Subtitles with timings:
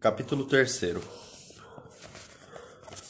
[0.00, 0.80] Capítulo 3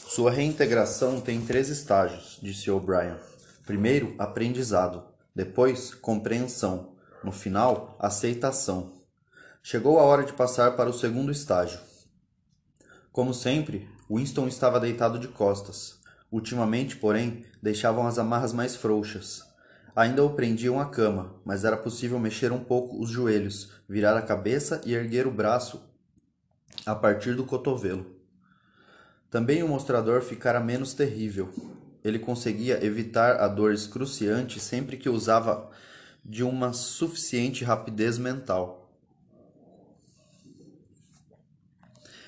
[0.07, 3.15] Sua reintegração tem três estágios, disse O'Brien.
[3.63, 5.03] Primeiro, aprendizado.
[5.35, 6.95] Depois, compreensão.
[7.23, 9.03] No final, aceitação.
[9.61, 11.79] Chegou a hora de passar para o segundo estágio.
[13.11, 15.99] Como sempre, Winston estava deitado de costas.
[16.31, 19.43] Ultimamente, porém, deixavam as amarras mais frouxas.
[19.95, 24.23] Ainda o prendiam à cama, mas era possível mexer um pouco os joelhos, virar a
[24.23, 25.87] cabeça e erguer o braço
[26.89, 28.03] a partir do cotovelo.
[29.29, 31.53] Também o mostrador ficara menos terrível.
[32.03, 35.69] Ele conseguia evitar a dor excruciante sempre que usava
[36.25, 38.89] de uma suficiente rapidez mental.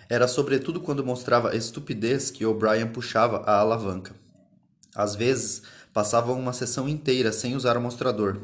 [0.08, 4.14] Era sobretudo quando mostrava estupidez que O'Brien puxava a alavanca.
[4.94, 8.40] Às vezes, passavam uma sessão inteira sem usar o mostrador.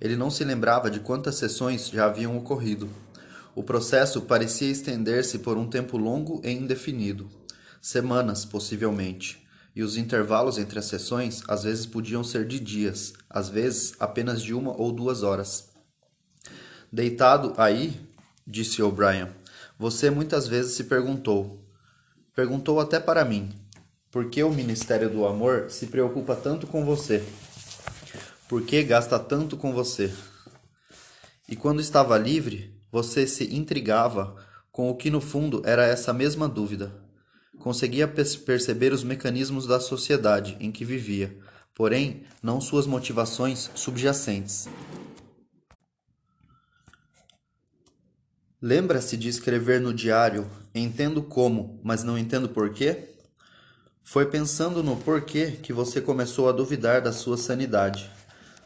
[0.00, 2.88] Ele não se lembrava de quantas sessões já haviam ocorrido.
[3.58, 7.28] O processo parecia estender-se por um tempo longo e indefinido
[7.82, 9.44] semanas, possivelmente.
[9.74, 14.42] E os intervalos entre as sessões às vezes podiam ser de dias, às vezes apenas
[14.42, 15.70] de uma ou duas horas.
[16.92, 18.00] Deitado aí,
[18.46, 19.26] disse O'Brien,
[19.76, 21.60] você muitas vezes se perguntou,
[22.36, 23.52] perguntou até para mim,
[24.08, 27.24] por que o Ministério do Amor se preocupa tanto com você?
[28.48, 30.14] Por que gasta tanto com você?
[31.48, 34.36] E quando estava livre, você se intrigava
[34.70, 36.92] com o que no fundo era essa mesma dúvida.
[37.58, 41.36] Conseguia perceber os mecanismos da sociedade em que vivia,
[41.74, 44.68] porém não suas motivações subjacentes.
[48.60, 53.14] Lembra-se de escrever no diário: Entendo como, mas não entendo porquê?
[54.02, 58.10] Foi pensando no porquê que você começou a duvidar da sua sanidade.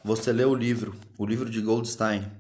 [0.05, 2.31] Você leu o livro, o livro de Goldstein,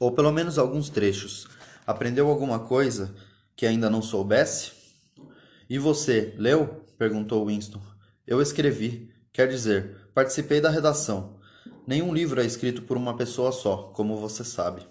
[0.00, 1.46] ou pelo menos alguns trechos.
[1.86, 3.14] Aprendeu alguma coisa
[3.54, 4.72] que ainda não soubesse?
[5.68, 6.86] E você, leu?
[6.98, 7.80] perguntou Winston.
[8.26, 11.38] Eu escrevi, quer dizer, participei da redação.
[11.86, 14.86] Nenhum livro é escrito por uma pessoa só, como você sabe.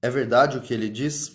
[0.00, 1.32] É verdade o que ele diz?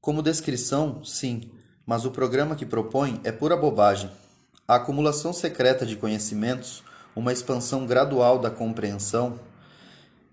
[0.00, 1.50] Como descrição, sim,
[1.84, 4.10] mas o programa que propõe é pura bobagem.
[4.66, 6.82] A acumulação secreta de conhecimentos,
[7.16, 9.38] uma expansão gradual da compreensão,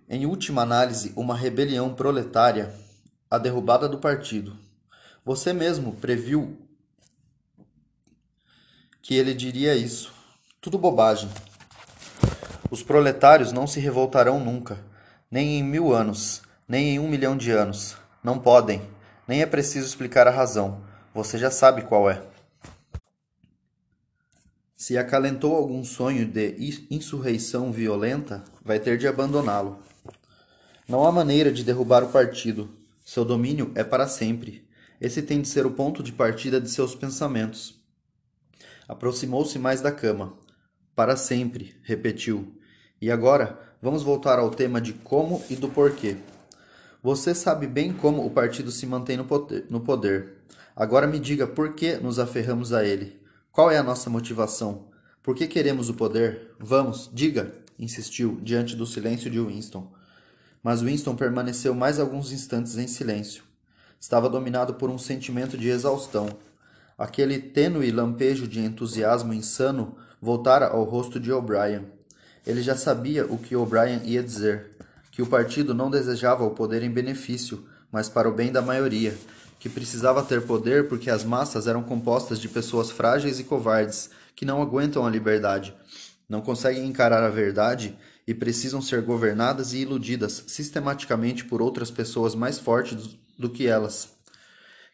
[0.10, 2.74] em última análise, uma rebelião proletária,
[3.30, 4.58] a derrubada do partido.
[5.24, 6.58] Você mesmo previu
[9.02, 10.14] que ele diria isso.
[10.62, 11.30] Tudo bobagem.
[12.70, 14.80] Os proletários não se revoltarão nunca,
[15.30, 17.96] nem em mil anos, nem em um milhão de anos.
[18.24, 18.82] Não podem,
[19.28, 20.84] nem é preciso explicar a razão.
[21.14, 22.22] Você já sabe qual é.
[24.76, 29.80] Se acalentou algum sonho de insurreição violenta, vai ter de abandoná-lo.
[30.88, 32.69] Não há maneira de derrubar o partido.
[33.03, 34.68] Seu domínio é para sempre.
[35.01, 37.81] Esse tem de ser o ponto de partida de seus pensamentos.
[38.88, 40.38] Aproximou-se mais da cama.
[40.95, 42.56] Para sempre, repetiu.
[43.01, 46.18] E agora, vamos voltar ao tema de como e do porquê.
[47.01, 50.35] Você sabe bem como o partido se mantém no poder.
[50.75, 53.19] Agora me diga por que nos aferramos a ele.
[53.51, 54.85] Qual é a nossa motivação?
[55.24, 56.51] Por que queremos o poder?
[56.59, 59.91] Vamos, diga, insistiu, diante do silêncio de Winston
[60.66, 63.44] mas Winston permaneceu mais alguns instantes em silêncio.
[64.00, 66.28] Estava dominado por um sentimento de exaustão.
[66.98, 71.86] Aquele tênue lampejo de entusiasmo insano voltara ao rosto de O'Brien.
[72.48, 74.72] Ele já sabia o que O'Brien ia dizer:
[75.12, 79.16] que o partido não desejava o poder em benefício, mas para o bem da maioria,
[79.59, 84.46] que precisava ter poder porque as massas eram compostas de pessoas frágeis e covardes, que
[84.46, 85.75] não aguentam a liberdade,
[86.28, 87.96] não conseguem encarar a verdade
[88.28, 94.09] e precisam ser governadas e iludidas sistematicamente por outras pessoas mais fortes do que elas.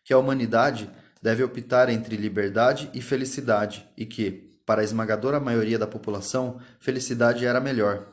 [0.04, 0.90] Que a humanidade
[1.22, 7.46] deve optar entre liberdade e felicidade e que, para a esmagadora maioria da população, felicidade
[7.46, 8.08] era melhor.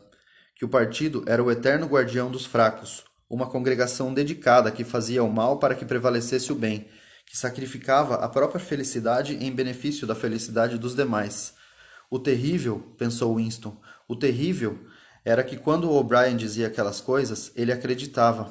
[0.54, 5.32] Que o partido era o eterno guardião dos fracos, uma congregação dedicada que fazia o
[5.32, 6.88] mal para que prevalecesse o bem,
[7.26, 11.54] que sacrificava a própria felicidade em benefício da felicidade dos demais.
[12.10, 14.78] O terrível, pensou Winston, o terrível
[15.28, 18.50] era que quando O'Brien dizia aquelas coisas, ele acreditava.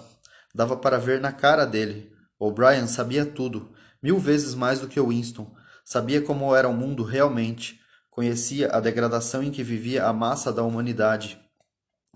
[0.54, 2.12] Dava para ver na cara dele.
[2.38, 5.52] O'Brien sabia tudo, mil vezes mais do que Winston.
[5.84, 7.80] Sabia como era o mundo realmente.
[8.12, 11.42] Conhecia a degradação em que vivia a massa da humanidade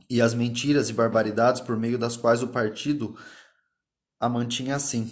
[0.07, 3.17] e as mentiras e barbaridades por meio das quais o partido
[4.19, 5.11] a mantinha assim.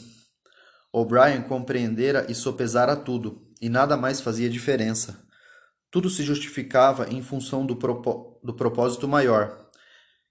[0.94, 5.28] O'Brien compreendera e sopesara tudo, e nada mais fazia diferença.
[5.92, 9.68] Tudo se justificava em função do, do propósito maior,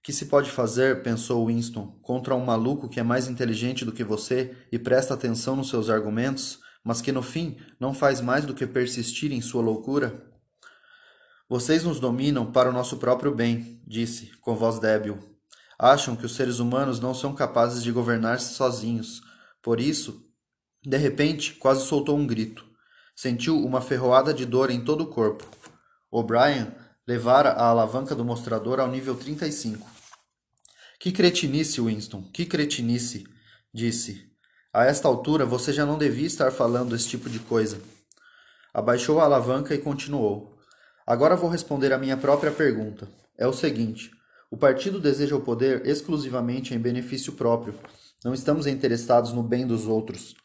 [0.02, 4.05] Que se pode fazer, pensou Winston, contra um maluco que é mais inteligente do que
[4.05, 8.55] você e presta atenção nos seus argumentos, mas que no fim não faz mais do
[8.55, 10.25] que persistir em sua loucura?
[11.49, 15.19] Vocês nos dominam para o nosso próprio bem, disse, com voz débil.
[15.78, 19.22] Acham que os seres humanos não são capazes de governar-se sozinhos.
[19.62, 20.25] Por isso,
[20.84, 22.68] de repente, quase soltou um grito.
[23.20, 25.44] Sentiu uma ferroada de dor em todo o corpo.
[26.09, 26.73] O'Brien
[27.05, 29.85] levara a alavanca do mostrador ao nível 35.
[31.00, 33.26] Que cretinice, Winston, que cretinice,
[33.75, 34.31] disse.
[34.73, 37.81] A esta altura você já não devia estar falando esse tipo de coisa.
[38.73, 40.56] Abaixou a alavanca e continuou.
[41.05, 43.09] Agora vou responder à minha própria pergunta.
[43.37, 44.12] É o seguinte:
[44.49, 47.75] o partido deseja o poder exclusivamente em benefício próprio.
[48.25, 50.37] Não estamos interessados no bem dos outros.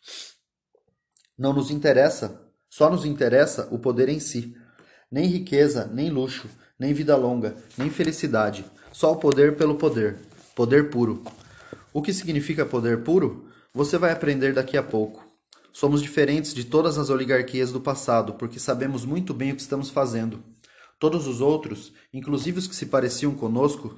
[1.37, 2.42] Não nos interessa,
[2.75, 4.57] só nos interessa o poder em si.
[5.11, 6.49] Nem riqueza, nem luxo,
[6.79, 8.65] nem vida longa, nem felicidade.
[8.91, 10.17] Só o poder pelo poder.
[10.55, 11.23] Poder puro.
[11.93, 13.47] O que significa poder puro?
[13.75, 15.23] Você vai aprender daqui a pouco.
[15.71, 19.91] Somos diferentes de todas as oligarquias do passado, porque sabemos muito bem o que estamos
[19.91, 20.43] fazendo.
[20.97, 23.95] Todos os outros, inclusive os que se pareciam conosco,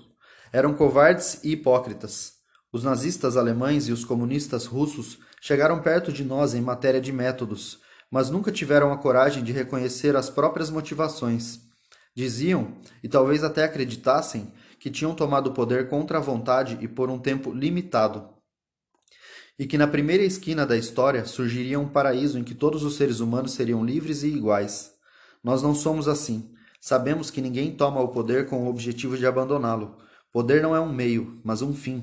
[0.51, 2.33] eram covardes e hipócritas.
[2.73, 7.84] Os nazistas alemães e os comunistas russos chegaram perto de nós em matéria de métodos,
[8.15, 11.59] mas nunca tiveram a coragem de reconhecer as próprias motivações.
[12.15, 17.09] Diziam, e talvez até acreditassem, que tinham tomado o poder contra a vontade e por
[17.09, 18.29] um tempo limitado.
[19.59, 23.19] E que na primeira esquina da história surgiria um paraíso em que todos os seres
[23.19, 24.93] humanos seriam livres e iguais.
[25.43, 26.53] Nós não somos assim.
[26.79, 29.97] Sabemos que ninguém toma o poder com o objetivo de abandoná-lo.
[30.31, 32.01] Poder não é um meio, mas um fim.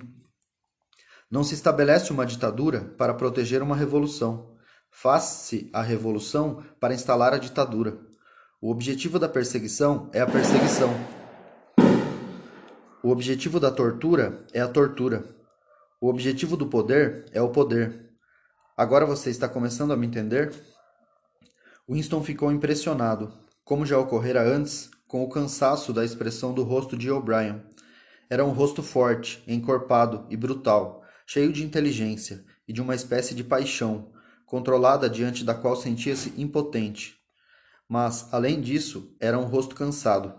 [1.31, 4.52] Não se estabelece uma ditadura para proteger uma revolução.
[4.95, 7.99] Faz-se a revolução para instalar a ditadura.
[8.61, 10.91] O objetivo da perseguição é a perseguição.
[13.03, 15.25] O objetivo da tortura é a tortura.
[16.01, 18.11] O objetivo do poder é o poder.
[18.77, 20.53] Agora você está começando a me entender?
[21.89, 23.33] Winston ficou impressionado,
[23.65, 27.63] como já ocorrera antes, com o cansaço da expressão do rosto de O'Brien.
[28.31, 33.43] Era um rosto forte, encorpado e brutal, cheio de inteligência e de uma espécie de
[33.43, 34.12] paixão,
[34.53, 37.17] controlada diante da qual sentia-se impotente.
[37.89, 40.31] Mas, além disso, era um rosto cansado.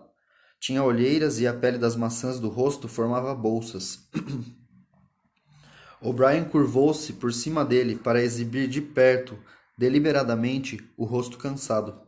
[0.60, 4.08] Tinha olheiras e a pele das maçãs do rosto formava bolsas.
[6.00, 9.36] O'Brien curvou-se por cima dele para exibir de perto,
[9.76, 12.00] deliberadamente, o rosto cansado.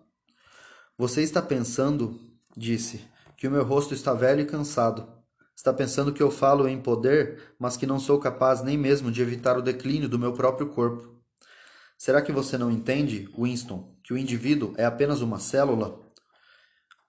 [0.95, 2.19] Você está pensando,
[2.55, 3.01] disse,
[3.35, 5.07] que o meu rosto está velho e cansado.
[5.55, 9.23] Está pensando que eu falo em poder, mas que não sou capaz nem mesmo de
[9.23, 11.14] evitar o declínio do meu próprio corpo.
[12.05, 15.99] Será que você não entende, Winston, que o indivíduo é apenas uma célula?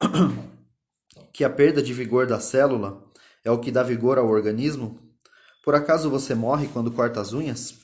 [1.35, 3.05] que a perda de vigor da célula
[3.45, 4.99] é o que dá vigor ao organismo?
[5.63, 7.75] Por acaso você morre quando corta as unhas?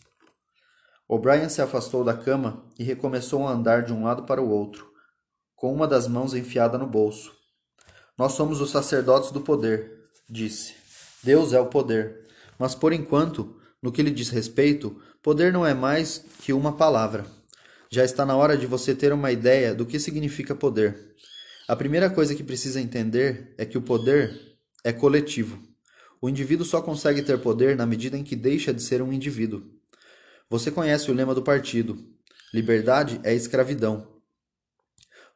[1.07, 4.91] O'Brien se afastou da cama e recomeçou a andar de um lado para o outro,
[5.55, 7.31] com uma das mãos enfiada no bolso.
[8.17, 10.01] Nós somos os sacerdotes do poder,
[10.31, 10.75] disse.
[11.23, 12.27] Deus é o poder.
[12.59, 17.25] Mas por enquanto, no que lhe diz respeito, poder não é mais que uma palavra.
[17.91, 21.15] Já está na hora de você ter uma ideia do que significa poder.
[21.69, 25.63] A primeira coisa que precisa entender é que o poder é coletivo.
[26.21, 29.63] O indivíduo só consegue ter poder na medida em que deixa de ser um indivíduo.
[30.51, 31.99] Você conhece o lema do partido:
[32.53, 34.09] liberdade é escravidão.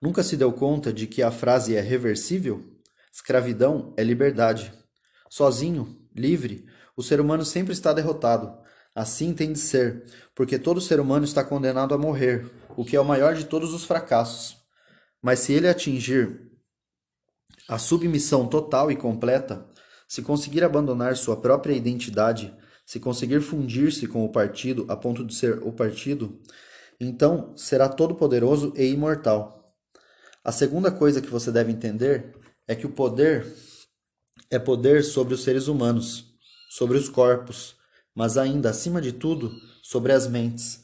[0.00, 2.64] Nunca se deu conta de que a frase é reversível?
[3.12, 4.73] Escravidão é liberdade.
[5.31, 6.66] Sozinho, livre,
[6.97, 8.65] o ser humano sempre está derrotado.
[8.97, 13.00] Assim tem de ser, porque todo ser humano está condenado a morrer, o que é
[13.00, 14.57] o maior de todos os fracassos.
[15.21, 16.50] Mas se ele atingir
[17.69, 19.69] a submissão total e completa,
[20.09, 25.35] se conseguir abandonar sua própria identidade, se conseguir fundir-se com o partido a ponto de
[25.35, 26.41] ser o partido,
[26.99, 29.76] então será todo-poderoso e imortal.
[30.43, 32.35] A segunda coisa que você deve entender
[32.67, 33.47] é que o poder
[34.50, 36.35] é poder sobre os seres humanos,
[36.71, 37.76] sobre os corpos,
[38.16, 40.82] mas ainda, acima de tudo, sobre as mentes.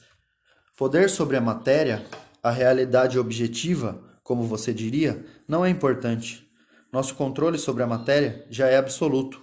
[0.76, 2.04] Poder sobre a matéria,
[2.42, 6.46] a realidade objetiva, como você diria, não é importante.
[6.92, 9.40] Nosso controle sobre a matéria já é absoluto.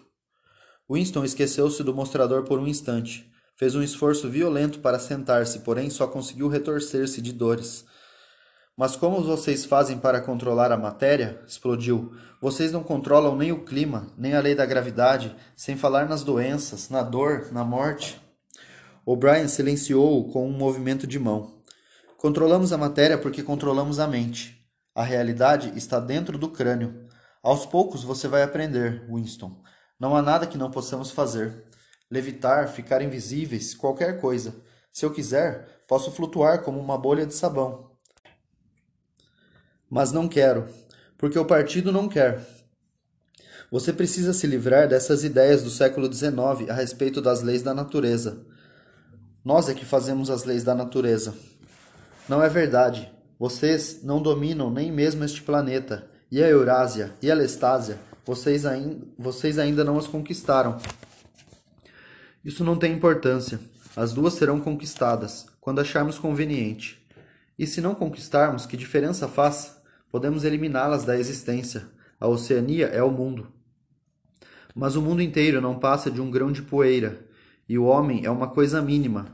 [0.90, 3.28] Winston esqueceu-se do mostrador por um instante.
[3.58, 7.86] Fez um esforço violento para sentar-se, porém só conseguiu retorcer-se de dores.
[8.80, 11.44] Mas como vocês fazem para controlar a matéria?
[11.46, 12.14] explodiu.
[12.40, 16.88] Vocês não controlam nem o clima, nem a lei da gravidade, sem falar nas doenças,
[16.88, 18.22] na dor, na morte.
[19.06, 21.62] O'Brien silenciou-o com um movimento de mão.
[22.16, 24.66] Controlamos a matéria porque controlamos a mente.
[24.96, 27.06] A realidade está dentro do crânio.
[27.44, 29.62] Aos poucos você vai aprender, Winston.
[30.00, 31.66] Não há nada que não possamos fazer.
[32.10, 34.56] Levitar, ficar invisíveis, qualquer coisa.
[34.94, 37.89] Se eu quiser, posso flutuar como uma bolha de sabão.
[39.90, 40.68] Mas não quero,
[41.18, 42.46] porque o partido não quer.
[43.72, 48.46] Você precisa se livrar dessas ideias do século XIX a respeito das leis da natureza.
[49.44, 51.34] Nós é que fazemos as leis da natureza.
[52.28, 53.12] Não é verdade.
[53.40, 56.08] Vocês não dominam nem mesmo este planeta.
[56.32, 58.64] E a Eurásia e a Lestásia, vocês,
[59.18, 60.78] vocês ainda não as conquistaram.
[62.46, 63.60] Isso não tem importância.
[63.96, 67.04] As duas serão conquistadas, quando acharmos conveniente.
[67.58, 69.79] E se não conquistarmos, que diferença faz?
[70.12, 71.88] Podemos eliminá-las da existência.
[72.20, 73.48] A Oceania é o mundo.
[74.76, 77.26] Mas o mundo inteiro não passa de um grão de poeira,
[77.68, 79.28] e o homem é uma coisa mínima,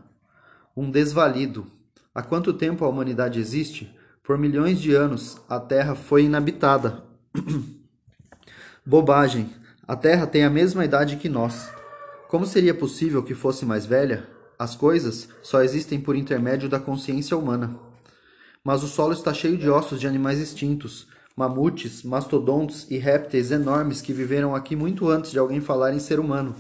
[0.75, 1.67] um desvalido.
[2.13, 3.93] Há quanto tempo a humanidade existe?
[4.21, 7.03] Por milhões de anos a Terra foi inabitada.
[8.85, 9.49] Bobagem!
[9.87, 11.69] A Terra tem a mesma idade que nós.
[12.27, 14.27] Como seria possível que fosse mais velha?
[14.57, 17.77] As coisas só existem por intermédio da consciência humana.
[18.65, 21.07] Mas o solo está cheio de ossos de animais extintos,
[21.37, 26.19] mamutes, mastodontes e répteis enormes que viveram aqui muito antes de alguém falar em ser
[26.19, 26.55] humano.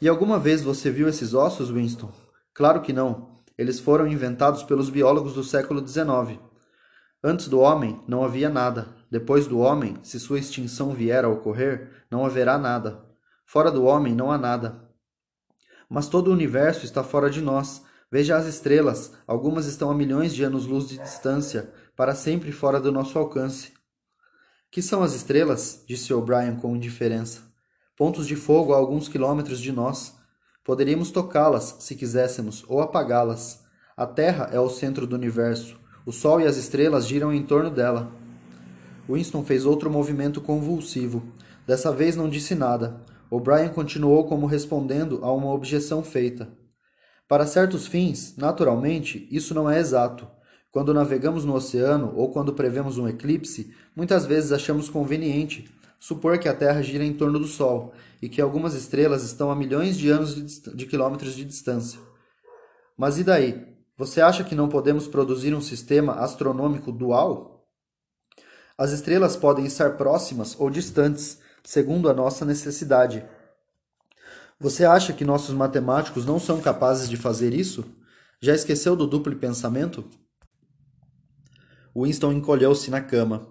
[0.00, 2.12] E alguma vez você viu esses ossos, Winston?
[2.54, 3.42] Claro que não.
[3.58, 6.38] Eles foram inventados pelos biólogos do século XIX.
[7.22, 8.86] Antes do homem não havia nada.
[9.10, 13.04] Depois do homem, se sua extinção vier a ocorrer, não haverá nada.
[13.44, 14.88] Fora do homem não há nada.
[15.88, 17.82] Mas todo o universo está fora de nós.
[18.12, 22.92] Veja as estrelas, algumas estão a milhões de anos-luz de distância, para sempre fora do
[22.92, 23.72] nosso alcance.
[24.70, 25.82] Que são as estrelas?
[25.88, 27.40] disse O'Brien com indiferença.
[27.96, 30.14] Pontos de fogo a alguns quilômetros de nós.
[30.62, 33.64] Poderíamos tocá-las, se quiséssemos, ou apagá-las.
[33.96, 35.80] A Terra é o centro do universo.
[36.04, 38.12] O Sol e as estrelas giram em torno dela.
[39.08, 41.22] Winston fez outro movimento convulsivo.
[41.66, 43.00] Dessa vez não disse nada.
[43.30, 46.60] O'Brien continuou como respondendo a uma objeção feita.
[47.28, 50.28] Para certos fins, naturalmente, isso não é exato.
[50.70, 56.48] Quando navegamos no oceano ou quando prevemos um eclipse, muitas vezes achamos conveniente supor que
[56.48, 60.08] a Terra gira em torno do Sol e que algumas estrelas estão a milhões de
[60.10, 62.00] anos de, de quilômetros de distância.
[62.96, 63.72] Mas e daí?
[63.96, 67.68] Você acha que não podemos produzir um sistema astronômico dual?
[68.76, 73.24] As estrelas podem estar próximas ou distantes, segundo a nossa necessidade.
[74.62, 77.84] Você acha que nossos matemáticos não são capazes de fazer isso?
[78.40, 80.04] Já esqueceu do duplo pensamento?
[81.96, 83.48] Winston encolheu-se na cama.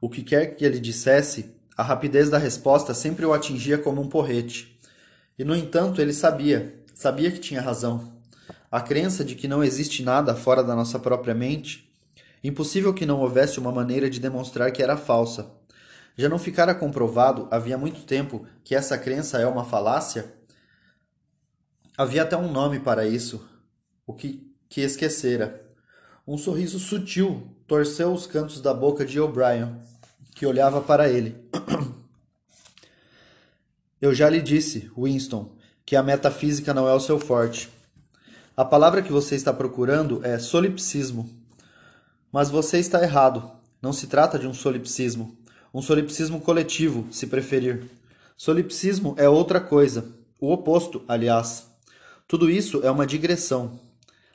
[0.00, 4.08] O que quer que ele dissesse, a rapidez da resposta sempre o atingia como um
[4.08, 4.80] porrete.
[5.38, 8.14] E, no entanto, ele sabia, sabia que tinha razão.
[8.72, 11.92] A crença de que não existe nada fora da nossa própria mente,
[12.42, 15.50] impossível que não houvesse uma maneira de demonstrar que era falsa.
[16.16, 20.34] Já não ficara comprovado havia muito tempo que essa crença é uma falácia?
[21.98, 23.42] Havia até um nome para isso,
[24.06, 25.64] o que, que esquecera.
[26.26, 29.76] Um sorriso sutil torceu os cantos da boca de O'Brien,
[30.34, 31.36] que olhava para ele.
[33.98, 37.70] Eu já lhe disse, Winston, que a metafísica não é o seu forte.
[38.54, 41.30] A palavra que você está procurando é solipsismo.
[42.30, 43.50] Mas você está errado.
[43.80, 45.34] Não se trata de um solipsismo.
[45.72, 47.88] Um solipsismo coletivo, se preferir.
[48.36, 50.06] Solipsismo é outra coisa.
[50.38, 51.75] O oposto, aliás.
[52.28, 53.78] Tudo isso é uma digressão,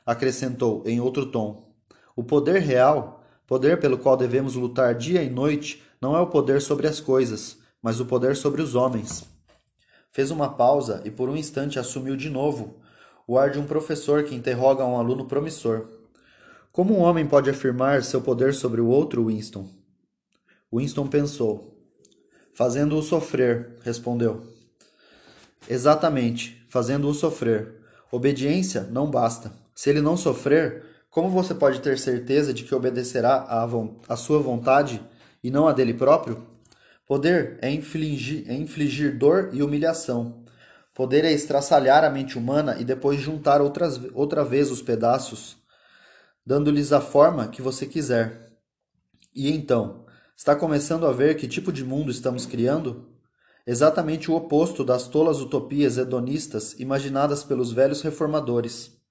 [0.06, 1.74] acrescentou em outro tom.
[2.16, 6.62] O poder real, poder pelo qual devemos lutar dia e noite, não é o poder
[6.62, 9.24] sobre as coisas, mas o poder sobre os homens.
[10.10, 12.80] Fez uma pausa e por um instante assumiu de novo
[13.26, 15.88] o ar de um professor que interroga um aluno promissor.
[16.72, 19.68] Como um homem pode afirmar seu poder sobre o outro, Winston?
[20.72, 21.78] Winston pensou.
[22.54, 24.46] Fazendo-o sofrer, respondeu.
[25.68, 27.81] Exatamente, fazendo-o sofrer.
[28.12, 29.50] Obediência não basta.
[29.74, 33.46] Se ele não sofrer, como você pode ter certeza de que obedecerá
[34.06, 35.02] à, sua vontade
[35.42, 36.46] e não à dele próprio?
[37.06, 40.44] Poder é infligir, é infligir dor e humilhação.
[40.94, 45.56] Poder é estraçalhar a mente humana e depois juntar outras, outra vez os pedaços,
[46.44, 48.52] dando-lhes a forma que você quiser.
[49.34, 50.04] E então,
[50.36, 53.11] está começando a ver que tipo de mundo estamos criando?
[53.66, 59.02] Exatamente o oposto das tolas utopias hedonistas imaginadas pelos velhos reformadores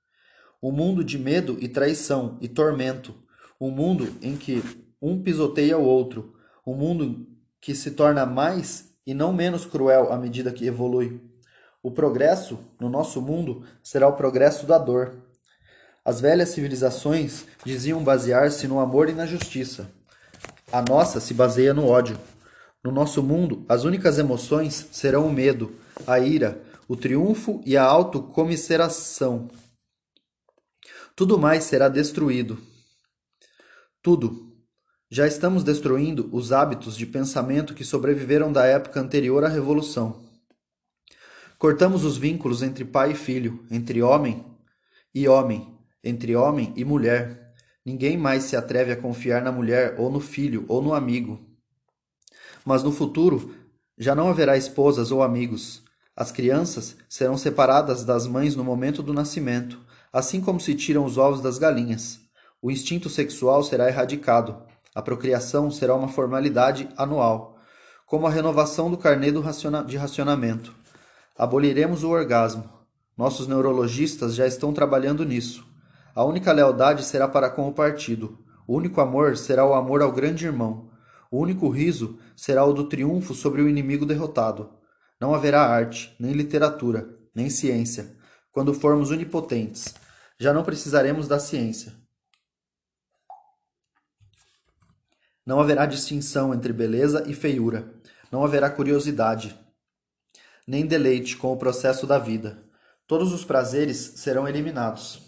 [0.62, 3.16] um mundo de medo e traição e tormento,
[3.60, 4.64] um mundo em que
[5.02, 7.28] um pisoteia o outro, um mundo
[7.60, 11.20] que se torna mais e não menos cruel à medida que evolui.
[11.82, 15.16] O progresso no nosso mundo será o progresso da dor.
[16.06, 19.90] As velhas civilizações diziam basear-se no amor e na justiça.
[20.72, 22.20] A nossa se baseia no ódio.
[22.84, 25.76] No nosso mundo, as únicas emoções serão o medo,
[26.08, 29.50] a ira, o triunfo e a autocomiseração.
[31.16, 32.58] Tudo mais será destruído.
[34.02, 34.52] Tudo.
[35.12, 40.20] Já estamos destruindo os hábitos de pensamento que sobreviveram da época anterior à Revolução.
[41.60, 44.44] Cortamos os vínculos entre pai e filho, entre homem
[45.14, 47.54] e homem, entre homem e mulher.
[47.86, 51.51] Ninguém mais se atreve a confiar na mulher ou no filho ou no amigo.
[52.66, 53.56] Mas no futuro
[53.98, 55.84] já não haverá esposas ou amigos.
[56.16, 59.80] As crianças serão separadas das mães no momento do nascimento,
[60.12, 62.20] assim como se tiram os ovos das galinhas.
[62.62, 64.62] O instinto sexual será erradicado.
[64.94, 67.58] A procriação será uma formalidade anual,
[68.06, 70.76] como a renovação do carnê de racionamento.
[71.38, 72.70] Aboliremos o orgasmo.
[73.18, 75.66] Nossos neurologistas já estão trabalhando nisso.
[76.14, 78.38] A única lealdade será para com o partido.
[78.68, 80.91] O único amor será o amor ao grande irmão.
[81.32, 84.78] O único riso será o do triunfo sobre o inimigo derrotado.
[85.18, 88.18] Não haverá arte, nem literatura, nem ciência.
[88.52, 89.96] Quando formos onipotentes,
[90.38, 91.94] já não precisaremos da ciência.
[95.46, 97.94] Não haverá distinção entre beleza e feiura.
[98.30, 99.58] Não haverá curiosidade,
[100.68, 102.64] nem deleite com o processo da vida.
[103.08, 105.22] Todos os prazeres serão eliminados.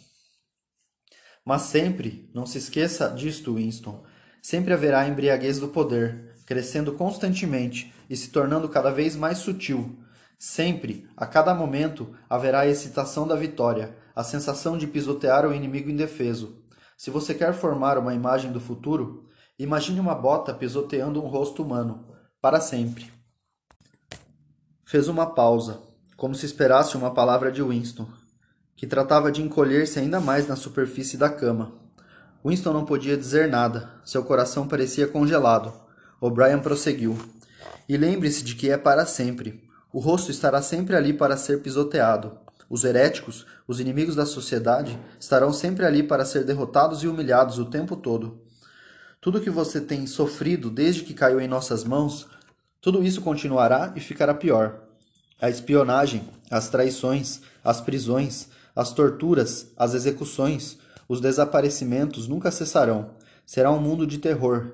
[1.46, 4.06] Mas sempre, não se esqueça disto, Winston,
[4.44, 9.98] sempre haverá a embriaguez do poder, crescendo constantemente e se tornando cada vez mais sutil.
[10.38, 15.90] Sempre, a cada momento, haverá a excitação da vitória, a sensação de pisotear o inimigo
[15.90, 16.62] indefeso.
[16.98, 22.06] Se você quer formar uma imagem do futuro, imagine uma bota pisoteando um rosto humano,
[22.42, 23.10] para sempre.
[24.84, 25.80] Fez uma pausa,
[26.18, 28.08] como se esperasse uma palavra de Winston
[28.76, 31.83] que tratava de encolher-se ainda mais na superfície da cama.
[32.46, 35.74] Winston não podia dizer nada, seu coração parecia congelado.
[36.20, 37.18] O'Brien prosseguiu.
[37.88, 39.64] E lembre-se de que é para sempre.
[39.92, 42.38] O rosto estará sempre ali para ser pisoteado.
[42.70, 47.66] Os heréticos, os inimigos da sociedade, estarão sempre ali para ser derrotados e humilhados o
[47.66, 48.42] tempo todo.
[49.22, 52.28] Tudo que você tem sofrido desde que caiu em nossas mãos,
[52.82, 54.80] tudo isso continuará e ficará pior.
[55.41, 60.78] A espionagem, as traições, as prisões, as torturas, as execuções,
[61.13, 63.12] os desaparecimentos nunca cessarão.
[63.45, 64.71] Será um mundo de terror,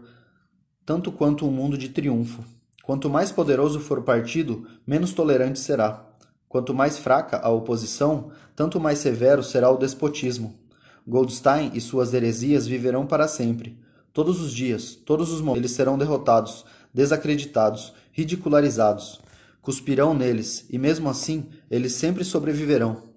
[0.85, 2.43] tanto quanto um mundo de triunfo.
[2.81, 6.05] Quanto mais poderoso for o partido, menos tolerante será.
[6.47, 10.55] Quanto mais fraca a oposição, tanto mais severo será o despotismo.
[11.05, 13.77] Goldstein e suas heresias viverão para sempre.
[14.13, 19.19] Todos os dias, todos os momentos, eles serão derrotados, desacreditados, ridicularizados.
[19.61, 23.08] Cuspirão neles, e mesmo assim, eles sempre sobreviverão.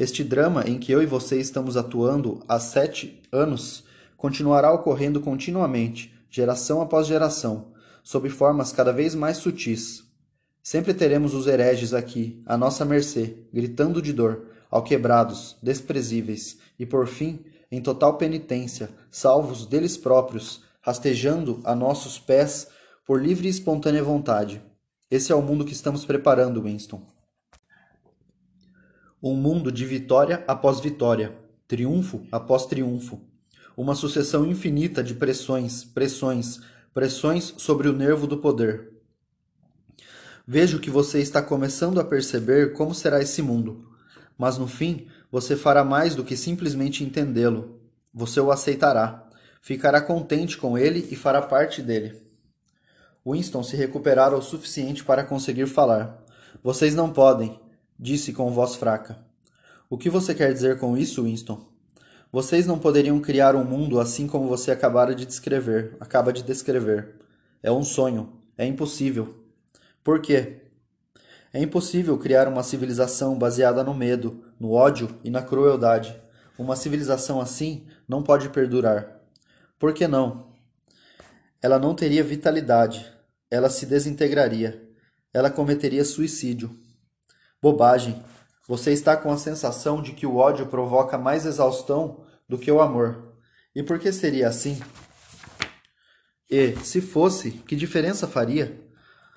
[0.00, 3.84] Este drama em que eu e você estamos atuando há sete anos
[4.16, 10.02] continuará ocorrendo continuamente, geração após geração, sob formas cada vez mais sutis.
[10.62, 17.06] Sempre teremos os hereges aqui, à nossa mercê, gritando de dor, alquebrados, desprezíveis, e por
[17.06, 22.68] fim, em total penitência, salvos deles próprios, rastejando a nossos pés
[23.04, 24.62] por livre e espontânea vontade.
[25.10, 27.19] Esse é o mundo que estamos preparando, Winston.
[29.22, 31.36] Um mundo de vitória após vitória,
[31.68, 33.20] triunfo após triunfo.
[33.76, 36.60] Uma sucessão infinita de pressões, pressões,
[36.94, 38.92] pressões sobre o nervo do poder.
[40.46, 43.90] Vejo que você está começando a perceber como será esse mundo,
[44.38, 47.78] mas no fim você fará mais do que simplesmente entendê-lo.
[48.14, 49.28] Você o aceitará,
[49.60, 52.22] ficará contente com ele e fará parte dele.
[53.26, 56.24] Winston se recuperara o suficiente para conseguir falar.
[56.62, 57.60] Vocês não podem,
[58.00, 59.18] disse com voz fraca.
[59.90, 61.68] O que você quer dizer com isso, Winston?
[62.32, 67.16] Vocês não poderiam criar um mundo assim como você acabara de descrever, acaba de descrever.
[67.62, 69.44] É um sonho, é impossível.
[70.02, 70.62] Por quê?
[71.52, 76.18] É impossível criar uma civilização baseada no medo, no ódio e na crueldade.
[76.58, 79.20] Uma civilização assim não pode perdurar.
[79.78, 80.54] Por que não?
[81.60, 83.12] Ela não teria vitalidade,
[83.50, 84.88] ela se desintegraria,
[85.34, 86.80] ela cometeria suicídio.
[87.62, 88.24] Bobagem.
[88.66, 92.80] Você está com a sensação de que o ódio provoca mais exaustão do que o
[92.80, 93.34] amor.
[93.74, 94.80] E por que seria assim?
[96.48, 98.80] E, se fosse, que diferença faria?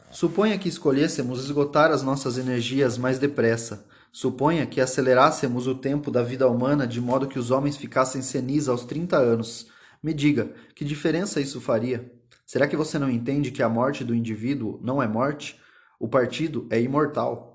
[0.10, 3.86] Suponha que escolhêssemos esgotar as nossas energias mais depressa.
[4.10, 8.70] Suponha que acelerássemos o tempo da vida humana de modo que os homens ficassem senis
[8.70, 9.68] aos 30 anos.
[10.02, 12.10] Me diga, que diferença isso faria?
[12.46, 15.60] Será que você não entende que a morte do indivíduo não é morte?
[16.00, 17.53] O partido é imortal.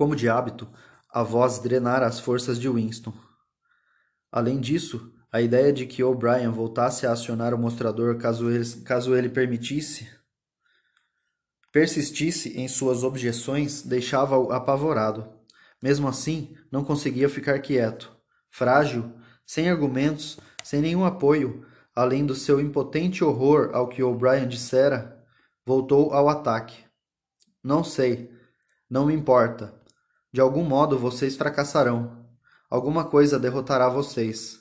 [0.00, 0.66] Como de hábito,
[1.10, 3.12] a voz drenara as forças de Winston.
[4.32, 9.14] Além disso, a ideia de que O'Brien voltasse a acionar o mostrador caso ele, caso
[9.14, 10.08] ele permitisse
[11.70, 15.30] Persistisse em suas objeções deixava-o apavorado.
[15.82, 18.10] Mesmo assim, não conseguia ficar quieto.
[18.48, 19.12] Frágil,
[19.44, 25.22] sem argumentos, sem nenhum apoio, além do seu impotente horror ao que O'Brien dissera,
[25.62, 26.86] voltou ao ataque.
[27.62, 28.32] Não sei.
[28.88, 29.78] Não me importa.
[30.32, 32.24] De algum modo vocês fracassarão.
[32.70, 34.60] Alguma coisa derrotará vocês.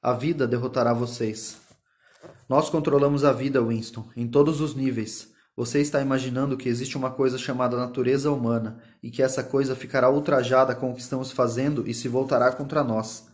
[0.00, 1.56] A vida derrotará vocês.
[2.48, 5.32] Nós controlamos a vida, Winston, em todos os níveis.
[5.56, 10.08] Você está imaginando que existe uma coisa chamada natureza humana e que essa coisa ficará
[10.08, 13.26] ultrajada com o que estamos fazendo e se voltará contra nós.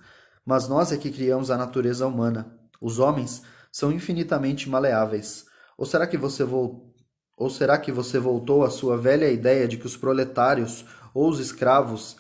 [0.43, 2.59] Mas nós é que criamos a natureza humana.
[2.81, 5.45] Os homens são infinitamente maleáveis.
[5.77, 6.95] Ou será que você vol...
[7.37, 11.39] ou será que você voltou à sua velha ideia de que os proletários ou os
[11.39, 12.17] escravos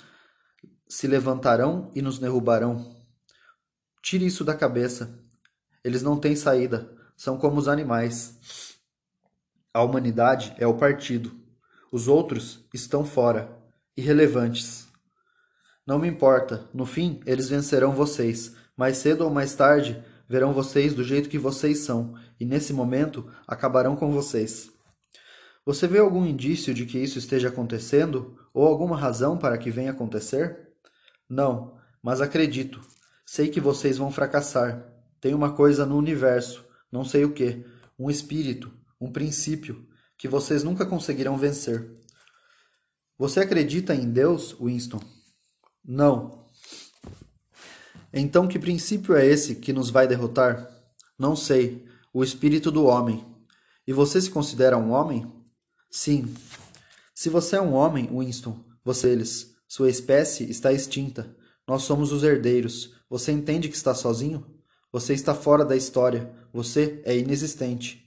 [0.88, 2.96] se levantarão e nos derrubarão?
[4.02, 5.18] Tire isso da cabeça.
[5.82, 6.90] Eles não têm saída.
[7.16, 8.78] São como os animais.
[9.72, 11.32] A humanidade é o partido.
[11.90, 13.50] Os outros estão fora,
[13.96, 14.86] irrelevantes.
[15.86, 18.54] Não me importa, no fim eles vencerão vocês.
[18.76, 23.30] Mais cedo ou mais tarde verão vocês do jeito que vocês são, e nesse momento
[23.46, 24.70] acabarão com vocês.
[25.64, 28.38] Você vê algum indício de que isso esteja acontecendo?
[28.54, 30.70] Ou alguma razão para que venha acontecer?
[31.28, 32.80] Não, mas acredito.
[33.26, 34.90] Sei que vocês vão fracassar.
[35.20, 37.66] Tem uma coisa no universo, não sei o que,
[37.98, 39.86] um espírito, um princípio
[40.16, 41.90] que vocês nunca conseguirão vencer.
[43.18, 45.00] Você acredita em Deus, Winston?
[45.84, 46.46] Não.
[48.12, 50.70] Então, que princípio é esse que nos vai derrotar?
[51.18, 51.84] Não sei.
[52.12, 53.26] O espírito do homem.
[53.86, 55.30] E você se considera um homem?
[55.90, 56.32] Sim.
[57.14, 61.34] Se você é um homem, Winston, você eles, sua espécie está extinta.
[61.66, 62.96] Nós somos os herdeiros.
[63.08, 64.44] Você entende que está sozinho?
[64.90, 66.34] Você está fora da história.
[66.52, 68.04] Você é inexistente.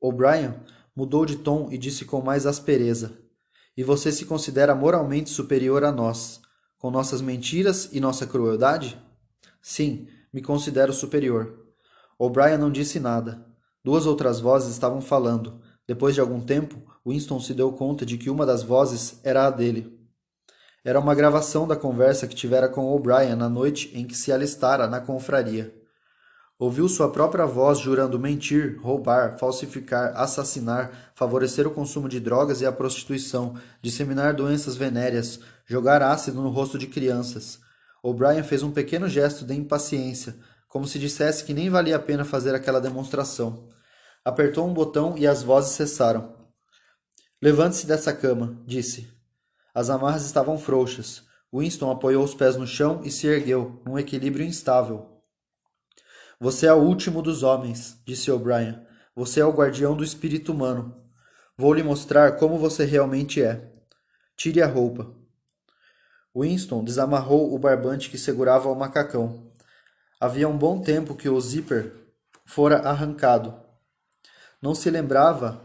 [0.00, 0.52] O'Brien
[0.96, 3.16] mudou de tom e disse com mais aspereza:
[3.76, 6.40] E você se considera moralmente superior a nós,
[6.76, 9.00] com nossas mentiras e nossa crueldade?
[9.62, 11.66] Sim, me considero superior.
[12.18, 13.46] O'Brien não disse nada.
[13.84, 15.60] Duas outras vozes estavam falando.
[15.86, 19.50] Depois de algum tempo, Winston se deu conta de que uma das vozes era a
[19.50, 19.98] dele.
[20.84, 24.86] Era uma gravação da conversa que tivera com O'Brien na noite em que se alistara
[24.86, 25.74] na confraria.
[26.58, 32.66] Ouviu sua própria voz jurando mentir, roubar, falsificar, assassinar, favorecer o consumo de drogas e
[32.66, 37.58] a prostituição, disseminar doenças venéreas, jogar ácido no rosto de crianças.
[38.02, 40.36] O'Brien fez um pequeno gesto de impaciência,
[40.68, 43.68] como se dissesse que nem valia a pena fazer aquela demonstração.
[44.24, 46.43] Apertou um botão e as vozes cessaram.
[47.40, 49.08] Levante-se dessa cama, disse.
[49.74, 51.22] As amarras estavam frouxas.
[51.52, 55.14] Winston apoiou os pés no chão e se ergueu, num equilíbrio instável,
[56.44, 58.78] você é o último dos homens, disse O'Brien.
[59.14, 60.94] Você é o guardião do espírito humano.
[61.56, 63.72] Vou lhe mostrar como você realmente é.
[64.36, 65.14] Tire a roupa.
[66.36, 69.50] Winston desamarrou o barbante que segurava o macacão.
[70.20, 71.94] Havia um bom tempo que o zíper
[72.44, 73.58] fora arrancado.
[74.60, 75.63] Não se lembrava,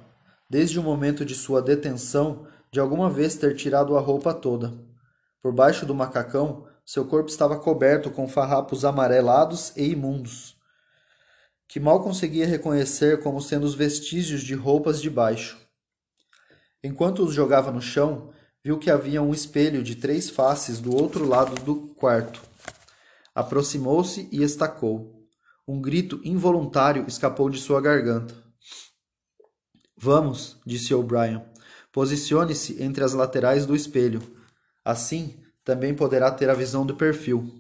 [0.50, 4.74] desde o momento de sua detenção, de alguma vez ter tirado a roupa toda.
[5.42, 10.60] Por baixo do macacão, seu corpo estava coberto com farrapos amarelados e imundos
[11.70, 15.56] que mal conseguia reconhecer como sendo os vestígios de roupas de baixo.
[16.84, 18.32] Enquanto os jogava no chão,
[18.64, 22.42] viu que havia um espelho de três faces do outro lado do quarto.
[23.36, 25.24] Aproximou-se e estacou.
[25.68, 28.34] Um grito involuntário escapou de sua garganta.
[30.02, 31.44] Vamos, disse O'Brien.
[31.92, 34.22] Posicione-se entre as laterais do espelho.
[34.84, 37.54] Assim, também poderá ter a visão do perfil.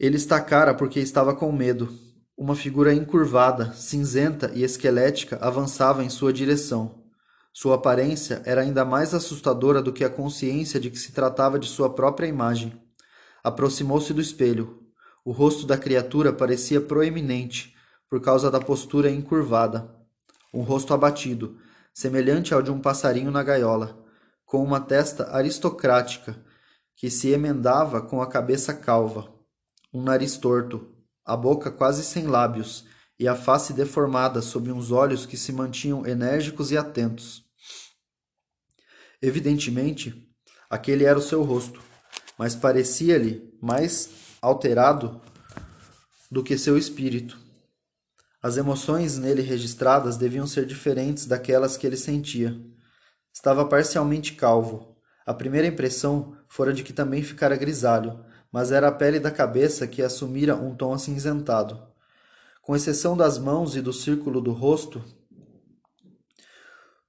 [0.00, 1.96] Ele estacara porque estava com medo.
[2.36, 7.04] Uma figura encurvada, cinzenta e esquelética avançava em sua direção.
[7.52, 11.68] Sua aparência era ainda mais assustadora do que a consciência de que se tratava de
[11.68, 12.72] sua própria imagem.
[13.44, 14.82] Aproximou-se do espelho.
[15.24, 17.76] O rosto da criatura parecia proeminente,
[18.10, 19.95] por causa da postura encurvada.
[20.56, 21.58] Um rosto abatido,
[21.92, 24.02] semelhante ao de um passarinho na gaiola,
[24.44, 26.42] com uma testa aristocrática
[26.96, 29.36] que se emendava com a cabeça calva
[29.92, 32.84] um nariz torto, a boca quase sem lábios
[33.18, 37.44] e a face deformada sob uns olhos que se mantinham enérgicos e atentos.
[39.22, 40.30] Evidentemente,
[40.68, 41.82] aquele era o seu rosto,
[42.38, 44.10] mas parecia-lhe mais
[44.42, 45.20] alterado
[46.30, 47.45] do que seu espírito.
[48.46, 52.56] As emoções nele registradas deviam ser diferentes daquelas que ele sentia.
[53.32, 54.96] Estava parcialmente calvo.
[55.26, 59.84] A primeira impressão fora de que também ficara grisalho, mas era a pele da cabeça
[59.88, 61.88] que assumira um tom acinzentado.
[62.62, 65.02] Com exceção das mãos e do círculo do rosto,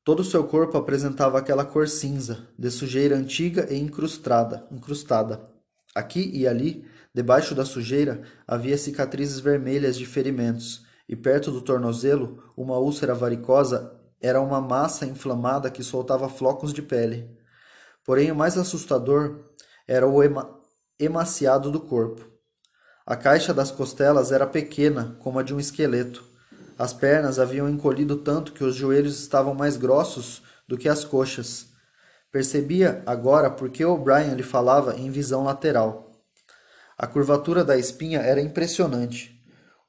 [0.04, 5.52] Todo o seu corpo apresentava aquela cor cinza, de sujeira antiga e incrustada, incrustada.
[5.93, 12.43] Aqui e ali, debaixo da sujeira, havia cicatrizes vermelhas de ferimentos, e perto do tornozelo,
[12.56, 17.30] uma úlcera varicosa era uma massa inflamada que soltava flocos de pele.
[18.04, 19.46] Porém, o mais assustador
[19.88, 20.58] era o ema
[21.00, 22.26] emaciado do corpo.
[23.06, 26.26] A caixa das costelas era pequena, como a de um esqueleto.
[26.78, 31.67] As pernas haviam encolhido tanto que os joelhos estavam mais grossos do que as coxas.
[32.32, 36.12] Percebia agora por que O'Brien lhe falava em visão lateral.
[36.98, 39.37] A curvatura da espinha era impressionante.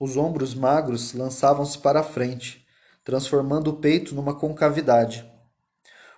[0.01, 2.65] Os ombros magros lançavam-se para a frente,
[3.03, 5.29] transformando o peito numa concavidade.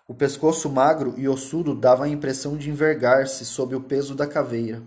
[0.06, 4.82] O pescoço magro e ossudo dava a impressão de envergar-se sob o peso da caveira.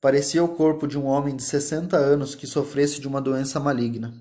[0.00, 4.14] Parecia o corpo de um homem de sessenta anos que sofresse de uma doença maligna.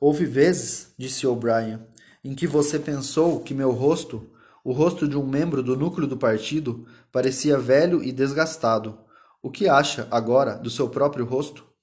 [0.00, 1.78] Houve vezes, disse O'Brien,
[2.24, 4.28] em que você pensou que meu rosto,
[4.64, 8.98] o rosto de um membro do núcleo do partido, parecia velho e desgastado.
[9.40, 11.73] O que acha, agora, do seu próprio rosto?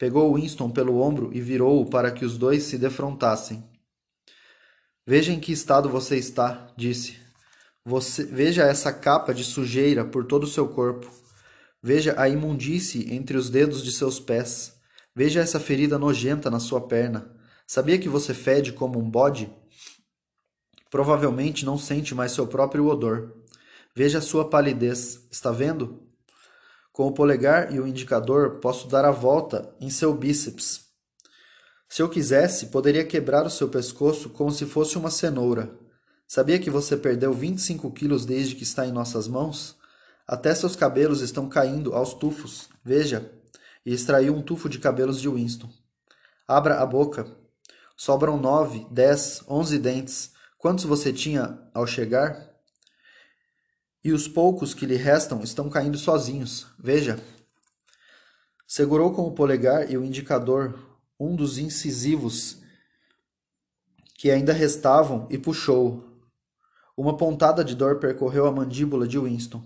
[0.00, 3.62] Pegou Winston pelo ombro e virou-o para que os dois se defrontassem.
[5.06, 7.18] Veja em que estado você está, disse.
[7.84, 11.06] Você, veja essa capa de sujeira por todo o seu corpo.
[11.82, 14.74] Veja a imundície entre os dedos de seus pés.
[15.14, 17.30] Veja essa ferida nojenta na sua perna.
[17.66, 19.52] Sabia que você fede como um bode?
[20.90, 23.36] Provavelmente não sente mais seu próprio odor.
[23.94, 25.28] Veja a sua palidez.
[25.30, 26.09] Está vendo?
[27.00, 30.84] Com o polegar e o indicador, posso dar a volta em seu bíceps.
[31.88, 35.70] Se eu quisesse, poderia quebrar o seu pescoço como se fosse uma cenoura.
[36.28, 39.78] Sabia que você perdeu 25 quilos desde que está em nossas mãos?
[40.28, 42.68] Até seus cabelos estão caindo aos tufos.
[42.84, 43.32] Veja.
[43.86, 45.70] E extraiu um tufo de cabelos de Winston.
[46.46, 47.26] Abra a boca.
[47.96, 50.32] Sobram nove, dez, onze dentes.
[50.58, 52.49] Quantos você tinha ao chegar?
[54.02, 56.66] E os poucos que lhe restam estão caindo sozinhos.
[56.78, 57.18] Veja.
[58.66, 60.78] Segurou com o polegar e o indicador
[61.18, 62.58] um dos incisivos
[64.14, 66.04] que ainda restavam e puxou.
[66.96, 69.62] Uma pontada de dor percorreu a mandíbula de Winston.